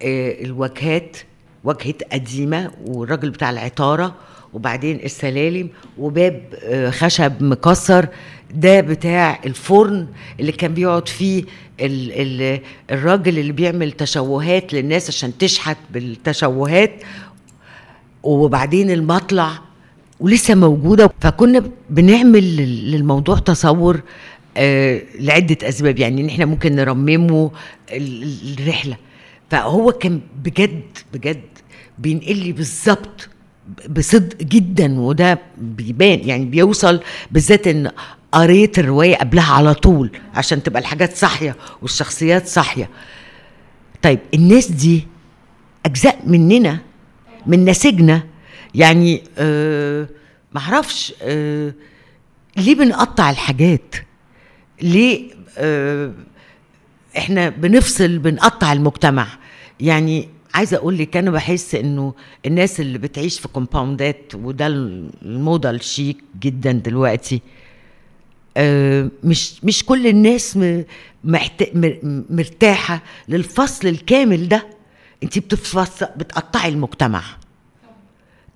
الواجهات 0.02 1.16
واجهه 1.64 1.94
قديمة 2.12 2.70
والراجل 2.86 3.30
بتاع 3.30 3.50
العطارة 3.50 4.14
وبعدين 4.52 5.00
السلالم 5.04 5.68
وباب 5.98 6.42
آه 6.64 6.90
خشب 6.90 7.42
مكسر 7.42 8.06
ده 8.54 8.80
بتاع 8.80 9.40
الفرن 9.46 10.06
اللي 10.40 10.52
كان 10.52 10.74
بيقعد 10.74 11.08
فيه 11.08 11.42
ال 11.80 12.12
ال 12.12 12.60
الراجل 12.90 13.38
اللي 13.38 13.52
بيعمل 13.52 13.92
تشوهات 13.92 14.74
للناس 14.74 15.08
عشان 15.08 15.38
تشحت 15.38 15.76
بالتشوهات. 15.90 16.92
وبعدين 18.22 18.90
المطلع 18.90 19.50
ولسه 20.20 20.54
موجودة. 20.54 21.10
فكنا 21.20 21.62
بنعمل 21.90 22.56
لل- 22.56 22.90
للموضوع 22.90 23.38
تصور 23.38 24.00
آه 24.56 25.02
لعدة 25.20 25.68
أسباب. 25.68 25.98
يعني 25.98 26.20
إن 26.20 26.28
إحنا 26.28 26.44
ممكن 26.44 26.76
نرممه 26.76 27.50
ال- 27.92 28.22
ال- 28.22 28.58
الرحلة. 28.60 28.96
فهو 29.54 29.92
كان 29.92 30.20
بجد 30.44 30.82
بجد 31.12 31.42
بينقل 31.98 32.36
لي 32.36 32.52
بالظبط 32.52 33.28
بصدق 33.88 34.36
جدا 34.42 35.00
وده 35.00 35.38
بيبان 35.58 36.28
يعني 36.28 36.44
بيوصل 36.44 37.00
بالذات 37.30 37.66
إن 37.66 37.90
قريت 38.32 38.78
الرواية 38.78 39.16
قبلها 39.16 39.52
على 39.54 39.74
طول 39.74 40.10
عشان 40.34 40.62
تبقى 40.62 40.80
الحاجات 40.80 41.16
صاحية 41.16 41.56
والشخصيات 41.82 42.46
صاحية. 42.46 42.90
طيب 44.02 44.18
الناس 44.34 44.70
دي 44.70 45.06
أجزاء 45.86 46.18
مننا 46.26 46.78
من 47.46 47.64
نسيجنا 47.64 48.22
يعني 48.74 49.22
آه 49.38 50.08
معرفش 50.52 51.14
آه 51.22 51.74
ليه 52.56 52.74
بنقطع 52.74 53.30
الحاجات؟ 53.30 53.94
ليه 54.82 55.30
آه 55.58 56.12
إحنا 57.18 57.48
بنفصل 57.48 58.18
بنقطع 58.18 58.72
المجتمع؟ 58.72 59.26
يعني 59.80 60.28
عايزة 60.54 60.76
أقول 60.76 60.98
لك 60.98 61.16
أنا 61.16 61.30
بحس 61.30 61.74
إنه 61.74 62.14
الناس 62.46 62.80
اللي 62.80 62.98
بتعيش 62.98 63.40
في 63.40 63.48
كومباوندات 63.48 64.34
وده 64.34 64.66
الموضة 64.66 65.70
الشيك 65.70 66.16
جدا 66.40 66.72
دلوقتي 66.72 67.40
آه، 68.56 69.10
مش 69.24 69.64
مش 69.64 69.84
كل 69.84 70.06
الناس 70.06 70.58
مرتاحة 72.30 73.02
للفصل 73.28 73.88
الكامل 73.88 74.48
ده. 74.48 74.66
انت 75.22 75.38
بتفصل 75.38 76.06
بتقطعي 76.16 76.68
المجتمع. 76.68 77.22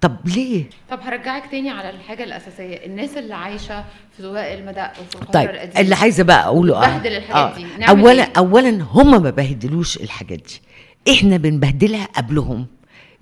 طب 0.00 0.16
ليه؟ 0.24 0.64
طب 0.90 0.98
هرجعك 1.02 1.50
تاني 1.50 1.70
على 1.70 1.90
الحاجة 1.90 2.24
الأساسية. 2.24 2.86
الناس 2.86 3.16
اللي 3.16 3.34
عايشة 3.34 3.84
في 4.16 4.22
زواق 4.22 4.52
المدق 4.52 4.90
وفي 5.00 5.14
القاهره 5.14 5.32
طيب 5.32 5.50
القديمه 5.50 5.80
اللي 5.80 5.94
عايزة 5.94 6.24
بقى 6.24 6.44
أقوله 6.44 6.80
بتبهدل 6.80 7.12
الحاجات 7.16 7.54
دي. 7.56 7.64
نعمل 7.64 8.00
اولا 8.00 8.24
إيه؟ 8.24 8.32
اولا 8.36 8.82
هم 8.90 9.22
ما 9.22 9.30
بهدلوش 9.30 9.96
الحاجات 9.96 10.38
دي. 10.38 10.60
إحنا 11.10 11.36
بنبهدلها 11.36 12.04
قبلهم. 12.04 12.66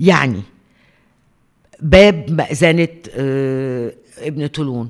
يعني 0.01 0.43
باب 1.81 2.31
مأذنة 2.31 2.89
آه، 3.11 3.93
ابن 4.19 4.47
طولون. 4.47 4.89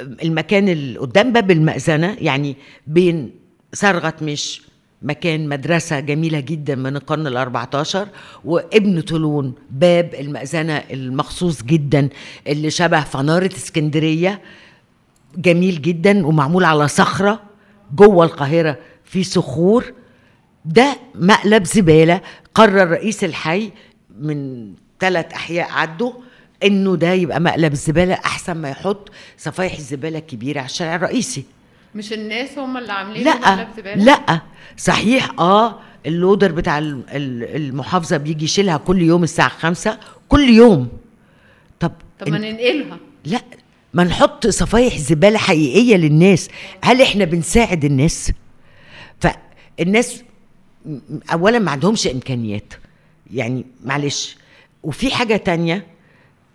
المكان 0.00 0.68
اللي 0.68 0.98
قدام 0.98 1.32
باب 1.32 1.50
المأذنة 1.50 2.16
يعني 2.20 2.56
بين 2.86 3.30
صرغة 3.72 4.14
مش 4.22 4.62
مكان 5.02 5.48
مدرسة 5.48 6.00
جميلة 6.00 6.40
جدا 6.40 6.74
من 6.74 6.96
القرن 6.96 7.26
الأربعتاشر 7.26 8.08
وابن 8.44 9.00
طولون 9.00 9.54
باب 9.70 10.14
المأذنة 10.20 10.76
المخصوص 10.76 11.62
جدا 11.62 12.08
اللي 12.46 12.70
شبه 12.70 13.00
فنارة 13.00 13.50
اسكندرية. 13.56 14.40
جميل 15.36 15.82
جدا 15.82 16.26
ومعمول 16.26 16.64
على 16.64 16.88
صخرة 16.88 17.42
جوه 17.94 18.24
القاهرة 18.24 18.78
في 19.04 19.24
صخور. 19.24 19.92
ده 20.64 20.96
مقلب 21.14 21.64
زبالة 21.64 22.20
قرر 22.54 22.90
رئيس 22.90 23.24
الحي 23.24 23.72
من 24.20 24.70
ثلاث 25.00 25.32
أحياء 25.32 25.70
عدوا 25.70 26.12
إنه 26.64 26.96
ده 26.96 27.12
يبقى 27.12 27.40
مقلب 27.40 27.72
الزبالة 27.72 28.14
أحسن 28.14 28.52
ما 28.56 28.70
يحط 28.70 29.10
صفايح 29.38 29.72
الزبالة 29.72 30.18
الكبيرة 30.18 30.58
على 30.58 30.66
الشارع 30.68 30.94
الرئيسي. 30.94 31.44
مش 31.94 32.12
الناس 32.12 32.58
هم 32.58 32.76
اللي 32.76 32.92
عاملين 32.92 33.24
لأ 33.24 33.36
مقلب 33.36 33.68
زبالة؟ 33.76 34.04
لأ. 34.04 34.40
صحيح 34.76 35.30
آه 35.38 35.78
اللودر 36.06 36.52
بتاع 36.52 36.78
ال- 36.78 37.04
ال- 37.10 37.56
المحافظة 37.56 38.16
بيجي 38.16 38.44
يشيلها 38.44 38.76
كل 38.76 39.02
يوم 39.02 39.22
الساعة 39.24 39.48
خمسة 39.48 39.98
كل 40.28 40.48
يوم. 40.48 40.88
طب 41.80 41.92
طب 42.20 42.28
ما 42.28 42.38
ننقلها. 42.38 42.98
لأ 43.24 43.40
ما 43.94 44.04
نحط 44.04 44.46
صفايح 44.46 44.98
زبالة 44.98 45.38
حقيقية 45.38 45.96
للناس. 45.96 46.48
هل 46.82 47.02
إحنا 47.02 47.24
بنساعد 47.24 47.84
الناس؟ 47.84 48.32
فالناس 49.20 50.22
اولا 51.32 51.58
ما 51.58 51.70
عندهمش 51.70 52.06
إمكانيات. 52.06 52.74
يعني 53.32 53.64
معلش 53.84 54.36
وفي 54.82 55.14
حاجة 55.14 55.36
تانية 55.36 55.86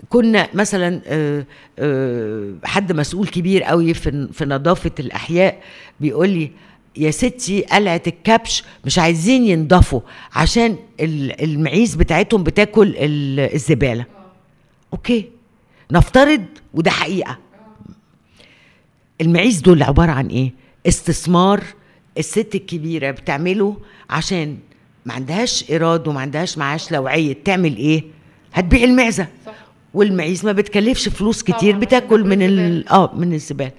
كنا 0.09 0.47
مثلا 0.53 1.01
آه، 1.05 1.45
آه، 1.79 2.53
حد 2.63 2.91
مسؤول 2.91 3.27
كبير 3.27 3.63
قوي 3.63 3.93
في 3.93 4.45
نظافة 4.45 4.91
الأحياء 4.99 5.61
بيقول 5.99 6.29
لي 6.29 6.51
يا 6.97 7.11
ستي 7.11 7.61
قلعة 7.61 8.01
الكبش 8.07 8.63
مش 8.85 8.99
عايزين 8.99 9.43
ينضفوا 9.45 10.01
عشان 10.33 10.77
ال- 10.99 11.43
المعيز 11.43 11.95
بتاعتهم 11.95 12.43
بتاكل 12.43 12.87
ال- 12.97 13.53
الزبالة. 13.55 14.05
أوكي. 14.93 15.29
نفترض 15.91 16.45
وده 16.73 16.91
حقيقة. 16.91 17.37
المعيز 19.21 19.61
دول 19.61 19.83
عبارة 19.83 20.11
عن 20.11 20.27
إيه؟ 20.27 20.51
استثمار 20.87 21.63
الست 22.19 22.55
الكبيرة 22.55 23.11
بتعمله 23.11 23.77
عشان 24.09 24.57
ما 25.05 25.13
عندهاش 25.13 25.69
إيراد 25.69 26.07
وما 26.07 26.21
عندهاش 26.21 26.57
معاش 26.57 26.91
لوعية. 26.91 27.37
تعمل 27.45 27.77
إيه؟ 27.77 28.03
هتبيع 28.53 28.83
المعزة. 28.83 29.27
صح. 29.45 29.53
والمعيز 29.93 30.45
ما 30.45 30.51
بتكلفش 30.51 31.09
فلوس 31.09 31.43
طبعاً، 31.43 31.57
كتير 31.57 31.69
عشان 31.69 31.79
بتاكل 31.79 32.07
تاكل 32.07 32.23
من 32.23 32.41
ال... 32.41 32.87
آه 32.89 33.11
من 33.15 33.33
الزباله 33.33 33.71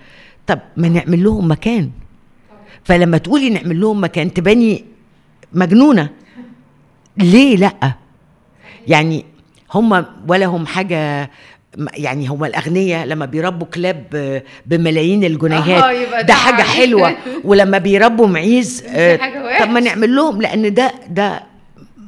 طب 0.47 0.59
ما 0.77 0.89
نعمل 0.89 1.25
لهم 1.25 1.51
مكان. 1.51 1.91
فلما 2.85 3.19
تقولي 3.19 3.51
نعمل 3.51 3.81
لهم 3.81 4.05
مكان 4.05 4.35
تباني 4.35 4.85
مجنونة. 5.53 6.11
ليه 7.17 7.57
لأ؟ 7.57 7.95
يعني 8.89 9.25
هم 9.75 10.05
ولا 10.29 10.47
هم 10.47 10.67
حاجة 10.67 11.31
يعني 11.97 12.27
هم 12.27 12.45
الاغنياء 12.45 13.07
لما 13.07 13.27
بيربوا 13.27 13.67
كلاب 13.67 14.07
ب- 14.13 14.43
بملايين 14.67 15.25
الجنيهات 15.25 15.83
آه، 16.15 16.21
ده 16.23 16.35
حاجة. 16.35 16.63
حلوة. 16.63 17.17
ولما 17.45 17.79
بيربوا 17.79 18.27
معيز 18.27 18.85
آه، 18.89 19.17
طب 19.61 19.71
ما. 19.71 19.81
نعمل 19.81 20.17
لهم؟ 20.17 20.43
لأن 20.43 20.75
ده 20.75 20.93
ده 21.09 21.43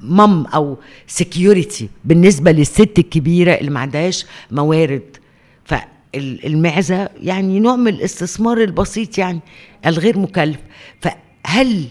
مام 0.02 0.46
أو 0.46 0.78
سكيورتي 1.06 1.88
بالنسبة 2.04 2.52
للست 2.52 2.98
الكبيرة 2.98 3.52
اللي 3.52 3.70
ما 3.70 3.80
عندهاش 3.80 4.26
موارد. 4.50 5.16
ف 5.64 5.74
ال- 6.14 6.46
المعزه 6.46 7.08
يعني 7.20 7.60
نوع 7.60 7.76
من 7.76 7.88
الاستثمار 7.88 8.58
البسيط 8.58 9.18
يعني 9.18 9.40
الغير 9.86 10.18
مكلف. 10.18 10.58
فهل 11.00 11.84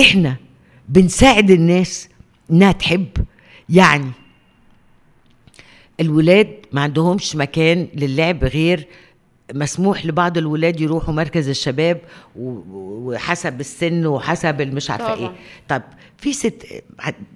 إحنا 0.00 0.36
بنساعد 0.88 1.50
الناس 1.50 2.08
إنها 2.50 2.72
تحب؟ 2.72 3.08
يعني 3.68 4.10
الولاد 6.00 6.48
ما 6.72 6.80
عندهمش 6.80 7.36
مكان 7.36 7.88
للعب 7.94 8.44
غير 8.44 8.86
مسموح 9.54 10.06
لبعض 10.06 10.38
الولاد 10.38 10.80
يروحوا 10.80 11.14
مركز 11.14 11.48
الشباب 11.48 12.00
وحسب 12.36 13.60
السن 13.60 14.06
وحسب 14.06 14.60
المش 14.60 14.90
عارفة. 14.90 15.14
إيه. 15.14 15.32
طب 15.68 15.82
في 16.18 16.32
ست 16.32 16.66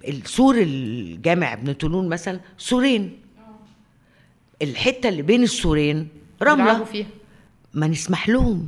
السور 0.09 0.55
الجامع 0.59 1.53
ابن 1.53 1.73
طولون 1.73 2.09
مثلا 2.09 2.41
سورين. 2.59 3.19
الحتة 4.63 5.09
اللي 5.09 5.23
بين 5.23 5.43
السورين 5.43 6.09
رملة. 6.43 6.85
فيها. 6.85 7.07
ما 7.75 7.87
نسمح 7.87 8.29
لهم. 8.29 8.67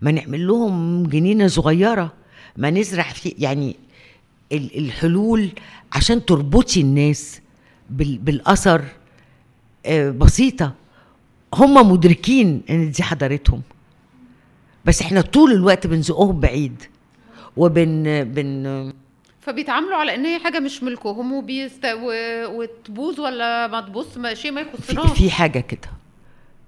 ما 0.00 0.10
نعمل 0.10 0.46
لهم 0.46 1.06
جنينة 1.06 1.46
صغيرة. 1.46 2.12
ما 2.56 2.70
نزرع 2.70 3.02
في 3.02 3.34
يعني 3.38 3.76
ال- 4.52 4.78
الحلول 4.78 5.48
عشان 5.92 6.24
تربطي 6.24 6.80
الناس 6.80 7.40
بال- 7.90 8.18
بالأثر. 8.18 8.84
بسيطة. 10.18 10.72
هم 11.54 11.92
مدركين 11.92 12.62
إن 12.70 12.90
دي 12.90 13.02
حضارتهم. 13.02 13.62
بس 14.84 15.02
إحنا 15.02 15.20
طول 15.20 15.52
الوقت 15.52 15.86
بنزقهم 15.86 16.40
بعيد. 16.40 16.82
وبن 17.56 18.24
بن 18.24 18.92
فبيتعاملوا 19.40 19.96
على 19.96 20.14
إن 20.14 20.26
هي 20.26 20.38
حاجة 20.38 20.60
مش 20.60 20.82
ملكهم 20.82 21.32
وبيست... 21.32 21.84
و... 21.84 22.12
وتبوظ 22.46 23.20
ولا 23.20 23.66
ما 23.66 23.80
تبوظ 23.80 24.18
ما 24.18 24.34
شيء 24.34 24.50
ما 24.50 24.60
يخصناش 24.60 25.10
في 25.12 25.30
حاجة 25.30 25.60
كده. 25.60 25.90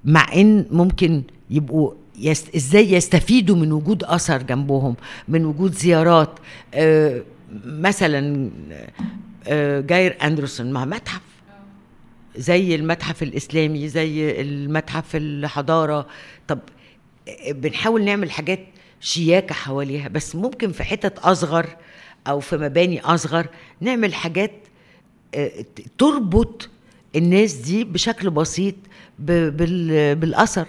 مع 0.05 0.33
إن 0.35 0.67
ممكن 0.71 1.23
يبقوا 1.51 1.93
يست... 2.19 2.55
إزاي 2.55 2.93
يستفيدوا 2.93 3.57
من 3.57 3.73
وجود 3.73 4.05
اثر 4.05 4.43
جنبهم 4.43 4.95
من 5.29 5.45
وجود 5.45 5.73
زيارات 5.73 6.31
آه 6.75 7.23
مثلا 7.65 8.51
آه 9.47 9.81
جاير 9.81 10.17
أندرسون 10.23 10.73
مع 10.73 10.85
متحف 10.85 11.21
زي 12.37 12.75
المتحف 12.75 13.23
الإسلامي 13.23 13.89
زي 13.89 14.41
المتحف 14.41 15.17
الحضارة 15.17 16.07
طب 16.49 16.59
بنحاول 17.51 18.05
نعمل 18.05 18.31
حاجات 18.31 18.61
شياكة 19.01 19.55
حواليها 19.55 20.09
بس 20.09 20.37
ممكن 20.37 20.73
في 20.73 20.85
حتت 20.85 21.19
أصغر 21.19 21.67
أو 22.27 22.41
في 22.41 22.57
مباني 22.57 23.01
أصغر 23.01 23.47
نعمل 23.81 24.15
حاجات 24.15 24.53
آه، 25.35 25.51
تربط 25.99 26.69
الناس 27.17 27.53
دي 27.53 27.85
بشكل 27.85 28.31
بسيط 28.31 28.75
بالأثر. 29.19 30.67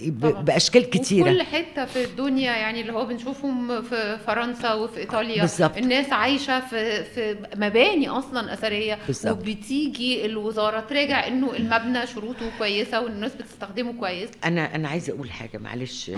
بأشكال 0.00 0.90
كتيرة. 0.90 1.30
وكل 1.30 1.42
حتة 1.42 1.84
في 1.84 2.04
الدنيا 2.04 2.56
يعني 2.56 2.80
اللي 2.80 2.92
هو 2.92 3.06
بنشوفهم 3.06 3.82
في 3.82 4.18
فرنسا 4.26 4.72
وفي 4.74 5.00
إيطاليا. 5.00 5.40
بالظبط. 5.40 5.76
الناس 5.76 6.12
عايشة 6.12 6.60
في 6.60 7.04
في 7.04 7.36
مباني 7.56 8.08
أصلا 8.08 8.54
أثرية. 8.54 8.98
بالظبط. 9.06 9.38
وبتيجي 9.38 10.26
الوزارة 10.26 10.80
تراجع 10.80 11.26
إنه 11.26 11.56
المبنى 11.56 12.06
شروطه 12.06 12.58
كويسة 12.58 13.00
والناس 13.00 13.34
بتستخدمه 13.34 13.92
كويس. 13.92 14.28
أنا 14.44 14.74
أنا 14.74 14.88
عايزة 14.88 15.12
أقول 15.12 15.30
حاجة 15.30 15.58
معلش. 15.58 16.10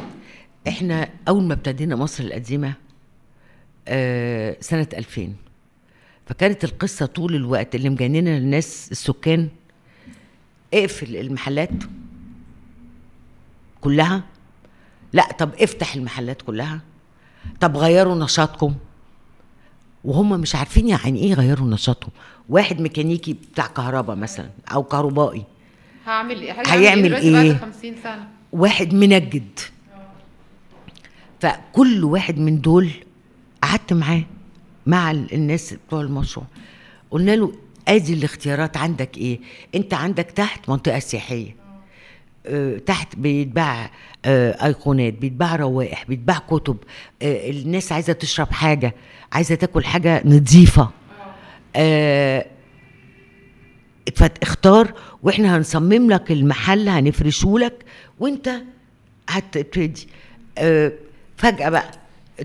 إحنا 0.68 1.09
أول 1.29 1.43
ما 1.43 1.55
ابتدينا 1.55 1.97
مصر 1.97 2.24
القديمة 2.24 2.72
آه، 3.89 4.57
سنة 4.61 4.87
2000 4.95 5.33
فكانت 6.27 6.64
القصة 6.64 7.07
طول 7.07 7.35
الوقت 7.35 7.74
اللي 7.74 7.89
مجننة 7.89 8.37
الناس 8.37 8.89
السكان 8.93 9.49
اقفل 10.74 11.16
المحلات. 11.16 11.70
كلها؟ 13.81 14.22
لا 15.12 15.33
طب 15.39 15.51
افتح 15.61 15.95
المحلات 15.95 16.43
كلها. 16.43 16.81
طب 17.61 17.77
غيروا 17.77 18.14
نشاطكم. 18.24 18.74
وهم 20.05 20.41
مش 20.41 20.55
عارفين 20.55 20.89
يعني 20.89 21.20
إيه 21.20 21.35
غيروا 21.35 21.68
نشاطهم. 21.68 22.11
واحد 22.49 22.81
ميكانيكي 22.81 23.33
بتاع 23.33 23.66
كهرباء 23.66 24.16
مثلا 24.16 24.51
أو 24.72 24.83
كهربائي. 24.83 25.45
هعمل 26.07 26.41
إيه؟ 26.41 26.53
هيعمل 26.66 27.03
دلوقتي 27.03 27.33
بعد 27.33 27.45
إيه؟ 27.45 27.55
50 27.59 27.95
سنة؟ 28.03 28.29
واحد 28.53 28.95
منجد. 28.95 29.61
فكل 31.41 32.05
واحد 32.05 32.39
من 32.39 32.61
دول 32.61 32.91
قعدت 33.62 33.93
معاه 33.93 34.22
مع 34.87 35.11
ال- 35.11 35.35
الناس 35.35 35.74
بتوع 35.74 36.01
المشروع. 36.01 36.47
قلنا 37.11 37.37
له 37.37 37.53
آدي 37.89 38.14
الاختيارات 38.14 38.77
عندك 38.77 39.18
إيه؟ 39.18 39.41
أنت 39.74 39.95
عندك 39.95 40.24
تحت 40.31 40.68
منطقة 40.68 40.99
سياحية. 40.99 41.57
تحت 42.86 43.16
بيتباع 43.16 43.90
آه، 44.24 44.66
أيقونات 44.66 45.12
بيتباع 45.12 45.57
روائح 45.57 46.05
بيتباع 46.09 46.38
كتب. 46.38 46.76
آه، 47.22 47.51
الناس 47.51 47.92
عايزة 47.92 48.12
تشرب 48.12 48.53
حاجة 48.53 48.94
عايزة 49.32 49.55
تاكل 49.55 49.84
حاجة 49.84 50.22
نظيفة. 50.24 50.90
آه، 51.76 52.47
اختار 54.42 54.92
وإحنا 55.22 55.57
هنصمم 55.57 56.11
لك 56.12 56.32
المحل 56.32 56.88
هنفرشه 56.88 57.59
لك 57.59 57.84
وانت 58.20 58.51
هتبتدي. 59.28 60.09
آه، 60.59 60.92
فجأة 61.36 61.68
بقى 61.68 61.90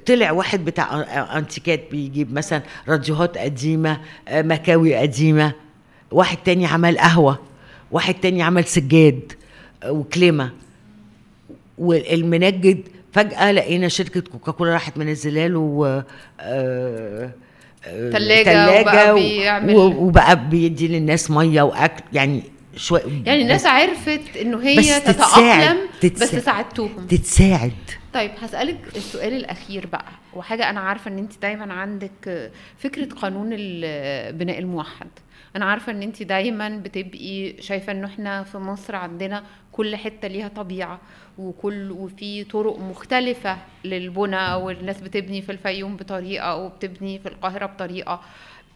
طلع 0.06 0.32
واحد 0.32 0.66
بتاع 0.66 1.02
أنتيكات 1.38 1.84
بيجيب 1.92 2.34
مثلا 2.34 2.62
راديوهات 2.88 3.38
قديمة 3.38 4.02
آه، 4.28 4.42
مكاوي 4.42 4.96
قديمة. 4.96 5.54
واحد 6.12 6.38
تاني 6.38 6.66
عمل 6.66 6.98
قهوة 7.00 7.40
واحد 7.92 8.14
تاني 8.14 8.42
عمل 8.42 8.66
سجاد. 8.66 9.34
آه، 9.84 9.92
وكلمة 9.92 10.52
والمنجد 11.78 12.82
فجأة 13.14 13.52
لقينا 13.52 13.88
شركة 13.88 14.22
كوكاكولا 14.22 14.74
راحت 14.74 14.98
منزله 14.98 15.48
له 15.48 16.04
آه، 16.40 17.32
آه، 17.86 18.10
تلاجة 18.12 18.82
وبقى 18.82 19.14
بيعمل- 19.14 19.76
وبقى 19.76 20.50
بيدي 20.50 20.88
للناس 20.88 21.32
مية 21.32 21.62
وأكل 21.62 22.04
يعني 22.14 22.44
شوية 22.76 23.02
يعني 23.26 23.42
الناس 23.42 23.66
عرفت 23.66 24.38
إنه 24.42 24.62
هي 24.64 24.78
بس 24.78 25.04
تتأقلم 25.04 25.78
تتساعد- 26.02 26.38
بس. 26.38 26.46
ساعدتوهم 26.46 27.08
تتساعد. 27.08 27.72
طيب 28.14 28.32
هسألك 28.42 28.78
السؤال 28.96 29.34
الأخير 29.34 29.88
بقى 29.88 30.06
وحاجة 30.34 30.70
أنا 30.70 30.80
عارفة 30.80 31.12
إن 31.12 31.18
أنت 31.18 31.32
دايما 31.42 31.74
عندك 31.74 32.52
فكرة 32.78 33.06
قانون 33.06 33.50
البناء 33.52 34.60
الموحد. 34.60 35.08
أنا 35.56 35.66
عارفة 35.66 35.92
إن 35.92 36.02
أنت 36.02 36.24
دايما 36.24 36.70
بتبقي 36.78 37.56
شايفة 37.62 37.92
إنه 37.92 38.08
إحنا 38.08 38.44
في 38.44 38.58
مصر 38.58 38.96
عندنا 38.96 39.44
كل 39.72 39.96
حتة 39.96 40.28
ليها 40.28 40.48
طبيعة 40.48 41.00
وكل 41.38 41.92
وفي 41.92 42.44
طرق 42.44 42.80
مختلفة 42.80 43.58
للبنى 43.86 44.54
والناس 44.54 45.02
بتبني 45.02 45.42
في 45.42 45.52
الفيوم 45.52 45.96
بطريقة 45.98 46.56
وبتبني 46.56 47.20
في 47.20 47.30
القاهرة 47.30 47.66
بطريقة. 47.66 48.22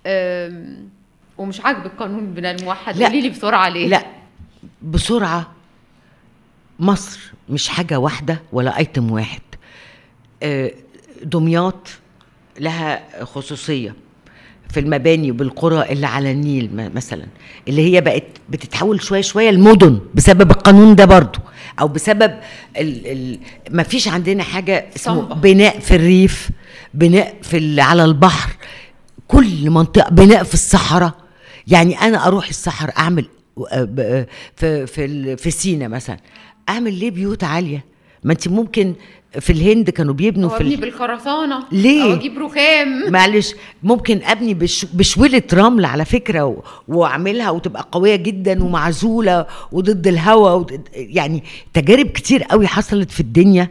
أم، 0.08 0.89
ومش 1.38 1.62
عاجبك 1.62 1.91
قانون 2.00 2.20
البناء 2.20 2.56
الموحد. 2.56 3.04
قولي 3.04 3.22
لي 3.22 3.30
بسرعة 3.30 3.70
ليه 3.70 3.88
لا. 3.88 4.06
بسرعة 4.82 5.52
مصر 6.80 7.20
مش 7.50 7.70
حاجة 7.70 8.00
واحدة 8.00 8.41
ولا 8.52 8.78
ايتم 8.78 9.12
واحد. 9.12 9.41
آه، 10.43 10.72
دمياط 11.24 11.89
لها 12.60 13.24
خصوصية. 13.26 13.96
في 14.70 14.80
المباني 14.80 15.32
وبالقرى 15.32 15.91
اللي 15.91 16.07
على 16.07 16.32
النيل 16.32 16.70
مثلا 16.95 17.26
اللي 17.68 17.93
هي 17.95 18.01
بقت 18.01 18.24
بتتحول 18.49 19.01
شوية 19.01 19.22
شوية 19.22 19.51
لمدن 19.51 19.99
بسبب 20.13 20.51
القانون 20.51 20.95
ده 20.95 21.05
برضو 21.05 21.39
أو 21.80 21.88
بسبب 21.88 22.32
ال 22.78 23.07
ال 23.07 23.39
ما 23.72 23.84
فيش 23.84 24.07
عندنا 24.07 24.43
حاجة 24.43 24.86
اسمه 24.95 25.13
صنبة. 25.22 25.36
بناء 25.36 25.80
في 25.80 25.95
الريف 25.95 26.49
بناء 26.93 27.36
في 27.41 27.57
ال- 27.57 27.80
على 27.80 28.05
البحر 28.05 28.49
كل 29.28 29.70
منطقة 29.70 30.09
بناء 30.09 30.43
في 30.43 30.53
الصحراء 30.53 31.13
يعني 31.68 32.01
أنا 32.01 32.28
أروح 32.28 32.47
الصحراء 32.49 32.97
أعمل 32.97 33.26
آه، 33.72 34.28
في 34.55 34.88
في 34.88 35.36
في 35.38 35.51
سينا 35.51 35.88
مثلا 35.88 36.18
أعمل 36.70 36.93
ليه 36.93 37.11
بيوت 37.11 37.43
عالية 37.43 37.86
ما 38.26 38.32
انت 38.34 38.47
ممكن 38.47 38.93
في 39.39 39.49
الهند 39.53 39.89
كانوا 39.89 40.13
بيبنوا 40.13 40.49
في 40.49 40.55
أبني 40.55 40.76
ال- 40.76 40.82
بالخرسانة 40.82 41.63
ليه؟ 41.71 42.03
أو 42.03 42.13
أجيب 42.13 42.38
رخام 42.39 43.11
معلش 43.11 43.53
ممكن 43.84 44.21
أبني 44.23 44.53
بش 44.53 44.86
بشويلة 44.93 45.41
رمل 45.53 45.86
على 45.86 46.05
فكرة. 46.05 46.63
وأعملها 46.88 47.49
وتبقى 47.49 47.88
قوية 47.91 48.15
جدا 48.15 48.63
ومعزولة 48.63 49.45
وضد 49.71 50.07
الهواء 50.07 50.57
وضد... 50.57 50.82
يعني 50.95 51.43
تجارب 51.73 52.05
كتير 52.07 52.43
قوي 52.43 52.67
حصلت 52.67 53.11
في 53.11 53.19
الدنيا 53.19 53.67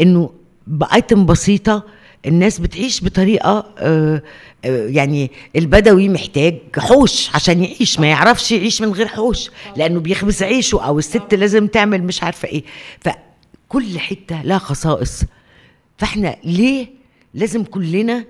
إنه 0.00 0.30
بآيتم 0.66 1.26
بسيطة 1.26 1.82
الناس 2.26 2.58
بتعيش 2.58 3.04
بطريقة 3.04 3.66
آه 3.78 4.22
آه 4.64 4.86
يعني 4.88 5.30
البدوي 5.56 6.08
محتاج 6.08 6.58
حوش 6.78 7.30
عشان 7.34 7.64
يعيش 7.64 8.00
ما 8.00 8.06
يعرفش 8.06 8.52
يعيش 8.52 8.82
من 8.82 8.92
غير 8.92 9.06
حوش 9.08 9.50
لأنه 9.76 10.00
بيخبز 10.00 10.42
عيشه 10.42 10.80
أو 10.84 10.98
الست 10.98 11.34
لازم 11.34 11.66
تعمل 11.66 12.02
مش 12.02 12.22
عارفة 12.22 12.48
إيه 12.48 12.62
فكل 13.72 13.98
حتة 13.98 14.42
لها 14.42 14.58
خصائص. 14.58 15.24
فاحنا 15.98 16.36
ليه 16.44 16.86
لازم 17.34 17.64
كلنا 17.64 18.24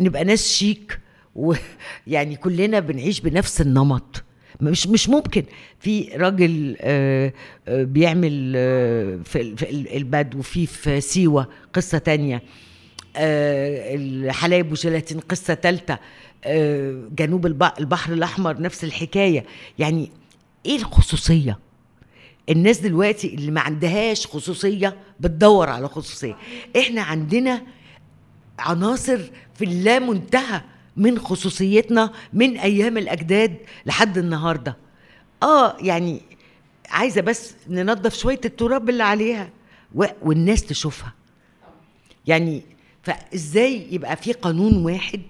نبقى 0.00 0.24
ناس 0.24 0.48
شيك 0.52 1.00
ويعني 1.34 2.36
كلنا 2.44 2.80
بنعيش 2.80 3.20
بنفس 3.20 3.60
النمط؟ 3.60 4.22
مش 4.60 4.86
مش 4.86 5.08
ممكن. 5.08 5.44
في 5.80 6.08
راجل 6.16 6.76
آه، 6.80 7.32
آه، 7.68 7.82
بيعمل 7.84 8.52
آه، 8.56 9.18
في 9.24 9.40
ال- 9.40 9.56
في 9.58 9.70
ال- 9.70 9.96
البدو 9.96 10.42
في 10.42 10.66
في 10.66 11.00
سيوة 11.00 11.48
قصة 11.72 11.98
تانية. 11.98 12.42
الحلايب 13.16 14.72
وجيلاتين 14.72 15.20
قصة 15.20 15.54
ثالثه 15.54 15.98
جنوب 17.14 17.46
الب- 17.46 17.72
البحر 17.80 18.12
الأحمر 18.12 18.60
نفس 18.62 18.84
الحكاية. 18.84 19.44
يعني 19.78 20.10
إيه 20.66 20.76
الخصوصية؟ 20.76 21.58
الناس 22.48 22.78
دلوقتي 22.78 23.34
اللي 23.34 23.50
ما 23.50 23.60
عندهاش 23.60 24.26
خصوصية 24.26 24.96
بتدور 25.20 25.68
على 25.70 25.88
خصوصية. 25.88 26.36
إحنا 26.78 27.02
عندنا 27.02 27.62
عناصر 28.58 29.18
في 29.54 29.64
اللامنتهى 29.64 30.60
من 30.96 31.18
خصوصيتنا 31.18 32.12
من 32.32 32.56
أيام 32.58 32.98
الأجداد 32.98 33.56
لحد 33.86 34.18
النهارده. 34.18 34.76
آه 35.42 35.76
يعني 35.80 36.20
عايزة 36.90 37.20
بس 37.20 37.54
ننظف 37.68 38.14
شوية 38.18 38.40
التراب 38.44 38.88
اللي 38.88 39.02
عليها 39.02 39.50
والناس 40.22 40.62
تشوفها. 40.66 41.14
يعني 42.26 42.62
فإزاي 43.02 43.86
يبقى 43.90 44.16
في 44.16 44.32
قانون 44.32 44.84
واحد 44.84 45.22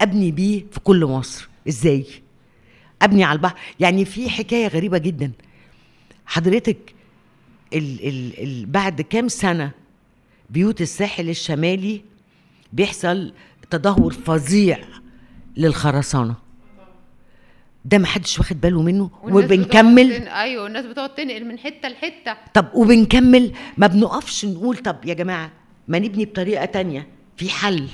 أبني 0.00 0.30
بيه 0.30 0.64
في 0.72 0.80
كل 0.80 1.04
مصر؟ 1.04 1.48
إزاي؟ 1.68 2.06
أبني 3.02 3.24
على 3.24 3.36
البحر. 3.36 3.54
يعني 3.80 4.04
في 4.04 4.30
حكاية 4.30 4.66
غريبة 4.68 4.98
جدا. 4.98 5.32
حضرتك 6.26 6.94
ال 7.74 8.08
ال 8.08 8.42
ال 8.42 8.66
بعد 8.66 9.00
كام 9.00 9.28
سنة 9.28 9.70
بيوت 10.50 10.80
الساحل 10.80 11.28
الشمالي 11.28 12.02
بيحصل 12.72 13.32
تدهور 13.70 14.12
فظيع 14.12 14.78
للخرسانة؟ 15.56 16.34
ده 17.84 17.98
محدش 17.98 18.38
واخد 18.38 18.60
باله 18.60 18.82
منه 18.82 19.10
وبنكمل؟ 19.22 20.16
تن- 20.16 20.26
أيوه 20.28 20.62
والناس 20.64 20.86
بتقعد 20.86 21.14
تنقل 21.14 21.44
من 21.44 21.58
حتة 21.58 21.88
لحتة. 21.88 22.36
طب 22.54 22.66
وبنكمل؟ 22.74 23.52
ما 23.76 23.86
بنقفش 23.86 24.44
نقول 24.44 24.76
طب 24.76 24.96
يا 25.04 25.14
جماعة 25.14 25.52
ما 25.88 25.98
نبني 25.98 26.24
بطريقة 26.24 26.64
تانية 26.64 27.06
في 27.36 27.50
حل. 27.50 27.88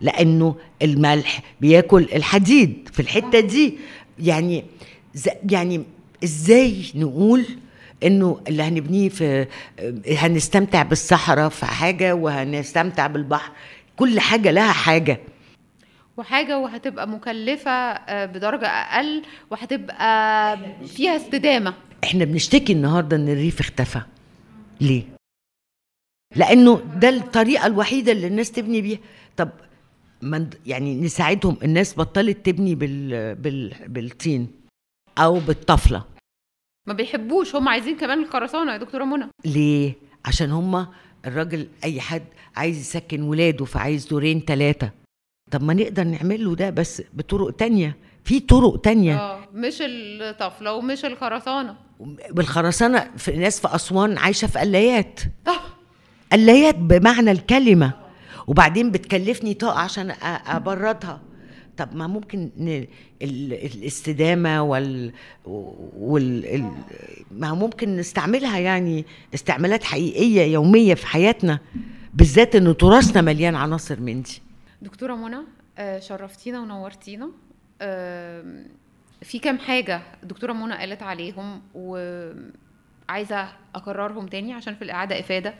لأنه 0.00 0.56
الملح 0.82 1.42
بياكل 1.60 2.02
الحديد 2.14 2.88
في 2.92 3.00
الحتة 3.00 3.40
دي. 3.40 3.78
يعني 4.18 4.64
يعني 5.50 5.84
إزاي 6.26 6.84
نقول 6.94 7.46
إنه 8.02 8.40
اللي 8.48 8.62
هنبنيه 8.62 9.08
في 9.08 9.46
هنستمتع 10.18 10.82
بالصحراء 10.82 11.48
في 11.48 11.66
حاجة 11.66 12.14
وهنستمتع 12.14 13.06
بالبحر 13.06 13.52
كل 13.96 14.20
حاجة 14.20 14.50
لها 14.50 14.72
حاجة. 14.72 15.20
وحاجة 16.16 16.58
وهتبقى 16.58 17.08
مكلفة 17.08 17.70
آه، 17.70 18.26
بدرجة 18.26 18.66
أقل 18.66 19.22
وهتبقى 19.50 20.58
فيها 20.86 21.16
استدامة. 21.16 21.74
إحنا 22.04 22.24
بنشتكي 22.24 22.72
النهارده 22.72 23.16
إن 23.16 23.28
الريف 23.28 23.60
اختفى. 23.60 24.00
ليه؟ 24.80 25.02
لأنه 26.36 26.82
ده 26.96 27.08
الطريقة 27.08 27.66
الوحيدة 27.66 28.12
اللي 28.12 28.26
الناس 28.26 28.52
تبني 28.52 28.80
بيها. 28.80 28.98
طب 29.36 29.48
من 30.22 30.50
يعني 30.66 30.94
نساعدهم 31.00 31.56
الناس 31.62 31.98
بطلت 31.98 32.46
تبني 32.46 32.74
بال 32.74 33.34
بال 33.34 33.74
بالطين 33.88 34.48
أو 35.18 35.38
بالطفلة. 35.40 36.04
ما 36.86 36.92
بيحبوش 36.92 37.54
هم 37.56 37.68
عايزين 37.68 37.96
كمان 37.96 38.22
الخرسانة 38.22 38.72
يا 38.72 38.76
دكتورة 38.76 39.04
منى. 39.04 39.28
ليه؟ 39.44 39.94
عشان 40.24 40.50
هما 40.50 40.88
الراجل 41.26 41.68
أي 41.84 42.00
حد 42.00 42.22
عايز 42.56 42.78
يسكن 42.80 43.22
ولاده 43.22 43.64
فعايز 43.64 44.06
دورين 44.06 44.40
ثلاثة 44.46 44.90
طب 45.50 45.62
ما 45.62 45.74
نقدر 45.74 46.04
نعمل 46.04 46.44
له 46.44 46.54
ده 46.54 46.70
بس 46.70 47.02
بطرق 47.12 47.50
تانية. 47.50 47.96
في 48.24 48.40
طرق 48.40 48.80
تانية. 48.80 49.16
آه 49.16 49.48
مش 49.54 49.76
الطفلة 49.80 50.72
ومش 50.74 51.04
الخرسانة. 51.04 51.76
بالخرسانة 52.30 53.10
في 53.16 53.36
ناس 53.36 53.60
في 53.60 53.74
أسوان 53.74 54.18
عايشة 54.18 54.46
في 54.46 54.58
قلايات. 54.58 55.20
طب 55.44 55.52
قلايات 56.32 56.74
بمعنى 56.74 57.30
الكلمة. 57.30 57.92
وبعدين 58.46 58.90
بتكلفني 58.90 59.54
طاقة 59.54 59.78
عشان 59.80 60.14
أبردها. 60.46 61.20
طب 61.76 61.96
ما 61.96 62.06
ممكن 62.06 62.50
ن... 62.56 62.68
ال... 63.22 63.52
الاستدامة 63.52 64.62
وال... 64.62 65.12
وال... 65.44 66.46
ال... 66.46 66.70
ما 67.30 67.54
ممكن 67.54 67.96
نستعملها 67.96 68.58
يعني 68.58 69.04
استعمالات 69.34 69.84
حقيقية 69.84 70.42
يومية 70.42 70.94
في 70.94 71.06
حياتنا 71.06 71.58
بالذات 72.14 72.56
إن 72.56 72.76
تراثنا 72.76 73.22
مليان 73.22 73.54
عناصر 73.54 74.00
من 74.00 74.22
دي. 74.22 74.42
دكتورة 74.82 75.14
منى 75.14 75.38
آه، 75.78 75.98
شرفتينا 75.98 76.60
ونورتينا. 76.60 77.30
في 79.22 79.38
كام 79.38 79.58
حاجة 79.58 80.02
دكتورة 80.22 80.52
منى 80.52 80.74
قالت 80.74 81.02
عليهم 81.02 81.62
وعايزة 81.74 83.48
أكررهم 83.74 84.26
تاني 84.26 84.52
عشان 84.52 84.74
في 84.74 84.82
الإعادة 84.82 85.20
إفادة. 85.20 85.54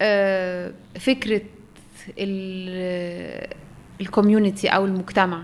آه، 0.00 0.72
فكرة 0.98 1.40
الكوميونتي 4.00 4.68
أو 4.68 4.84
المجتمع 4.84 5.42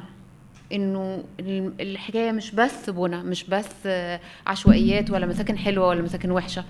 إنه 0.73 1.25
ال- 1.41 1.73
الحكاية 1.81 2.33
مش 2.33 2.51
بس 2.55 2.91
بنى 2.91 3.17
مش 3.23 3.45
بس 3.45 3.69
آه، 3.87 4.21
عشوائيات 4.47 5.11
ولا 5.11 5.27
مساكن 5.27 5.59
حلوة 5.59 5.89
ولا 5.89 6.03
مساكن 6.03 6.31
وحشة. 6.31 6.65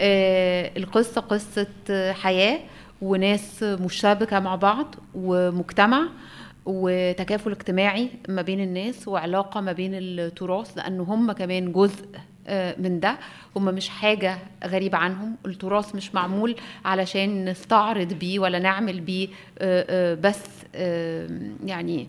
آه، 0.00 0.70
القصة 0.76 1.20
قصة 1.20 1.66
آه، 1.90 2.12
حياة 2.12 2.58
وناس 3.02 3.62
مشتبكة 3.62 4.40
مع 4.40 4.54
بعض 4.56 4.94
ومجتمع 5.14 6.02
وتكافل 6.66 7.50
اجتماعي 7.52 8.08
ما 8.28 8.42
بين 8.42 8.60
الناس 8.60 9.08
وعلاقة 9.08 9.60
ما 9.60 9.72
بين 9.72 9.90
التراث 9.94 10.76
لأنه 10.78 11.02
هم 11.02 11.32
كمان 11.32 11.72
جزء 11.72 12.06
من 12.78 13.00
ده. 13.00 13.18
هم 13.56 13.64
مش 13.64 13.88
حاجة 13.88 14.38
غريبة 14.66 14.98
عنهم. 14.98 15.36
التراث 15.46 15.94
مش 15.94 16.14
معمول 16.14 16.56
علشان 16.84 17.44
نستعرض 17.44 18.12
بيه 18.12 18.38
ولا 18.38 18.58
نعمل 18.58 19.00
بيه 19.00 19.28
بس 20.14 20.40
يعني 21.66 22.08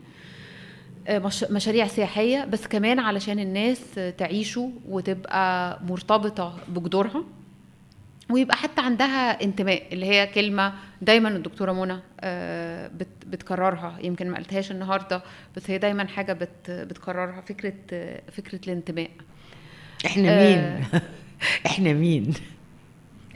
آه، 1.07 1.19
مش- 1.19 1.43
مشاريع 1.51 1.87
سياحية 1.87 2.45
بس 2.45 2.67
كمان 2.67 2.99
علشان 2.99 3.39
الناس 3.39 3.81
تعيشه 4.17 4.71
وتبقى 4.89 5.79
مرتبطة 5.83 6.57
بجذورها 6.67 7.23
ويبقى 8.29 8.57
حتى 8.57 8.81
عندها 8.81 9.43
انتماء 9.43 9.83
اللي 9.93 10.05
هي 10.05 10.27
كلمة 10.27 10.73
دايما 11.01 11.29
الدكتورة 11.29 11.71
منى 11.71 11.99
آه، 12.19 12.87
بت- 12.87 13.25
بتكررها 13.27 13.97
يمكن 14.03 14.29
ما 14.29 14.37
قلتهاش 14.37 14.71
النهاردة 14.71 15.21
بس 15.55 15.69
هي 15.71 15.77
دايما 15.77 16.07
حاجة 16.07 16.33
بت- 16.33 16.71
بتكررها 16.71 17.41
فكرة 17.41 17.73
فكرة 18.31 18.59
الانتماء 18.67 19.09
إحنا 20.05 20.29
آه. 20.29 20.43
مين 20.55 20.83
إحنا 21.65 21.93
مين 21.93 22.33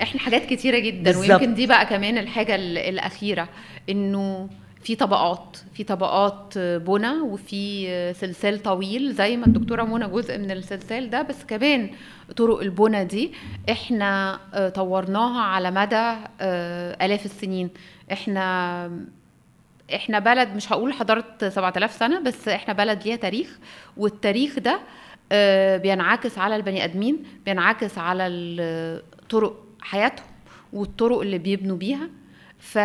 إحنا 0.01 0.19
حاجات 0.21 0.45
كتيرة 0.45 0.79
جدا 0.79 1.11
بالظبط. 1.11 1.29
ويمكن 1.41 1.53
دي 1.53 1.67
بقى 1.67 1.85
كمان 1.85 2.17
الحاجة 2.17 2.55
ال- 2.55 2.77
الأخيرة 2.77 3.49
إنه 3.89 4.49
في 4.83 4.95
طبقات 4.95 5.57
في 5.73 5.83
طبقات 5.83 6.57
بنى 6.57 7.11
وفي 7.21 8.13
سلسال 8.13 8.63
طويل 8.63 9.13
زي 9.13 9.37
ما 9.37 9.45
الدكتورة 9.45 9.83
منى 9.83 10.07
جزء 10.07 10.37
من 10.37 10.51
السلسال 10.51 11.09
ده 11.09 11.21
بس 11.21 11.43
كمان 11.43 11.89
طرق 12.37 12.59
البنى 12.61 13.05
دي 13.05 13.31
إحنا 13.71 14.39
طورناها 14.75 15.41
على 15.41 15.71
مدى 15.71 16.15
آه، 16.41 17.05
آلاف 17.05 17.25
السنين. 17.25 17.69
إحنا 18.11 18.91
إحنا 19.95 20.19
بلد 20.19 20.49
مش 20.55 20.71
هقول 20.73 20.93
حضاره 20.93 21.25
7000 21.49 21.91
سنة 21.91 22.19
بس 22.19 22.47
إحنا 22.47 22.73
بلد 22.73 23.03
ليها 23.03 23.15
تاريخ 23.15 23.59
والتاريخ 23.97 24.59
ده 24.59 24.79
آه، 25.31 25.77
بينعكس 25.77 26.37
على 26.37 26.55
البني 26.55 26.83
آدمين 26.83 27.23
بينعكس 27.45 27.97
على 27.97 29.01
طرق 29.29 29.63
حياتهم 29.81 30.25
والطرق 30.73 31.19
اللي 31.21 31.37
بيبنوا 31.37 31.77
بيها. 31.77 32.09
ف... 32.59 32.77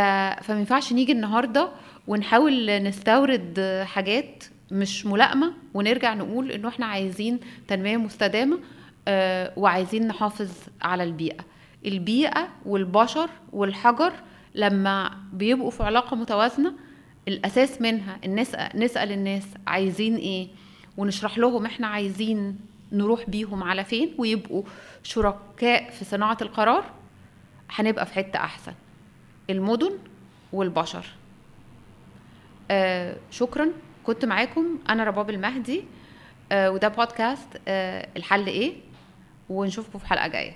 فما 0.43 0.59
ينفعش 0.59 0.93
نيجي 0.93 1.13
النهارده 1.13 1.69
ونحاول 2.09 2.83
نستورد 2.83 3.61
حاجات 3.87 4.45
مش 4.71 5.07
ملائمة 5.07 5.53
ونرجع 5.75 6.15
نقول 6.15 6.51
إنه 6.53 6.69
إحنا 6.69 6.87
عايزين 6.87 7.41
تنمية 7.69 7.97
مستدامة 7.97 8.59
آه، 9.09 9.53
وعايزين 9.57 10.07
نحافظ 10.09 10.51
على 10.83 11.03
البيئة. 11.03 11.45
البيئة 11.87 12.49
والبشر 12.67 13.31
والحجر 13.53 14.13
لما 14.55 15.11
بيبقوا 15.33 15.71
في 15.71 15.83
علاقة 15.83 16.17
متوازنة 16.17 16.73
الأساس 17.29 17.81
منها 17.83 18.19
الناس 18.25 18.57
نسأل 18.75 19.13
الناس 19.13 19.43
عايزين 19.67 20.17
إيه 20.17 20.49
ونشرح 20.97 21.39
لهم 21.39 21.67
إحنا 21.67 21.87
عايزين 21.87 22.59
نروح 22.93 23.31
بيهم 23.31 23.63
على 23.63 23.85
فين 23.85 24.15
ويبقوا 24.19 24.63
شركاء 25.03 25.91
في 25.91 26.05
صناعة 26.05 26.39
القرار 26.43 26.85
هنبقى 27.71 28.07
في 28.07 28.15
حتة 28.15 28.37
أحسن. 28.39 28.73
المدن 29.51 29.91
والبشر. 30.53 31.07
آه 32.71 33.17
شكرا. 33.31 33.69
كنت 34.05 34.25
معاكم. 34.25 34.79
أنا 34.89 35.05
رباب 35.05 35.31
المهدي. 35.31 35.85
آه 36.53 36.71
وده 36.71 36.89
بودكاست 36.89 37.49
آه 37.69 38.09
الحل 38.17 38.47
إيه؟ 38.47 38.75
ونشوفكم 39.51 39.99
في 39.99 40.07
حلقة 40.07 40.27
جاية. 40.29 40.53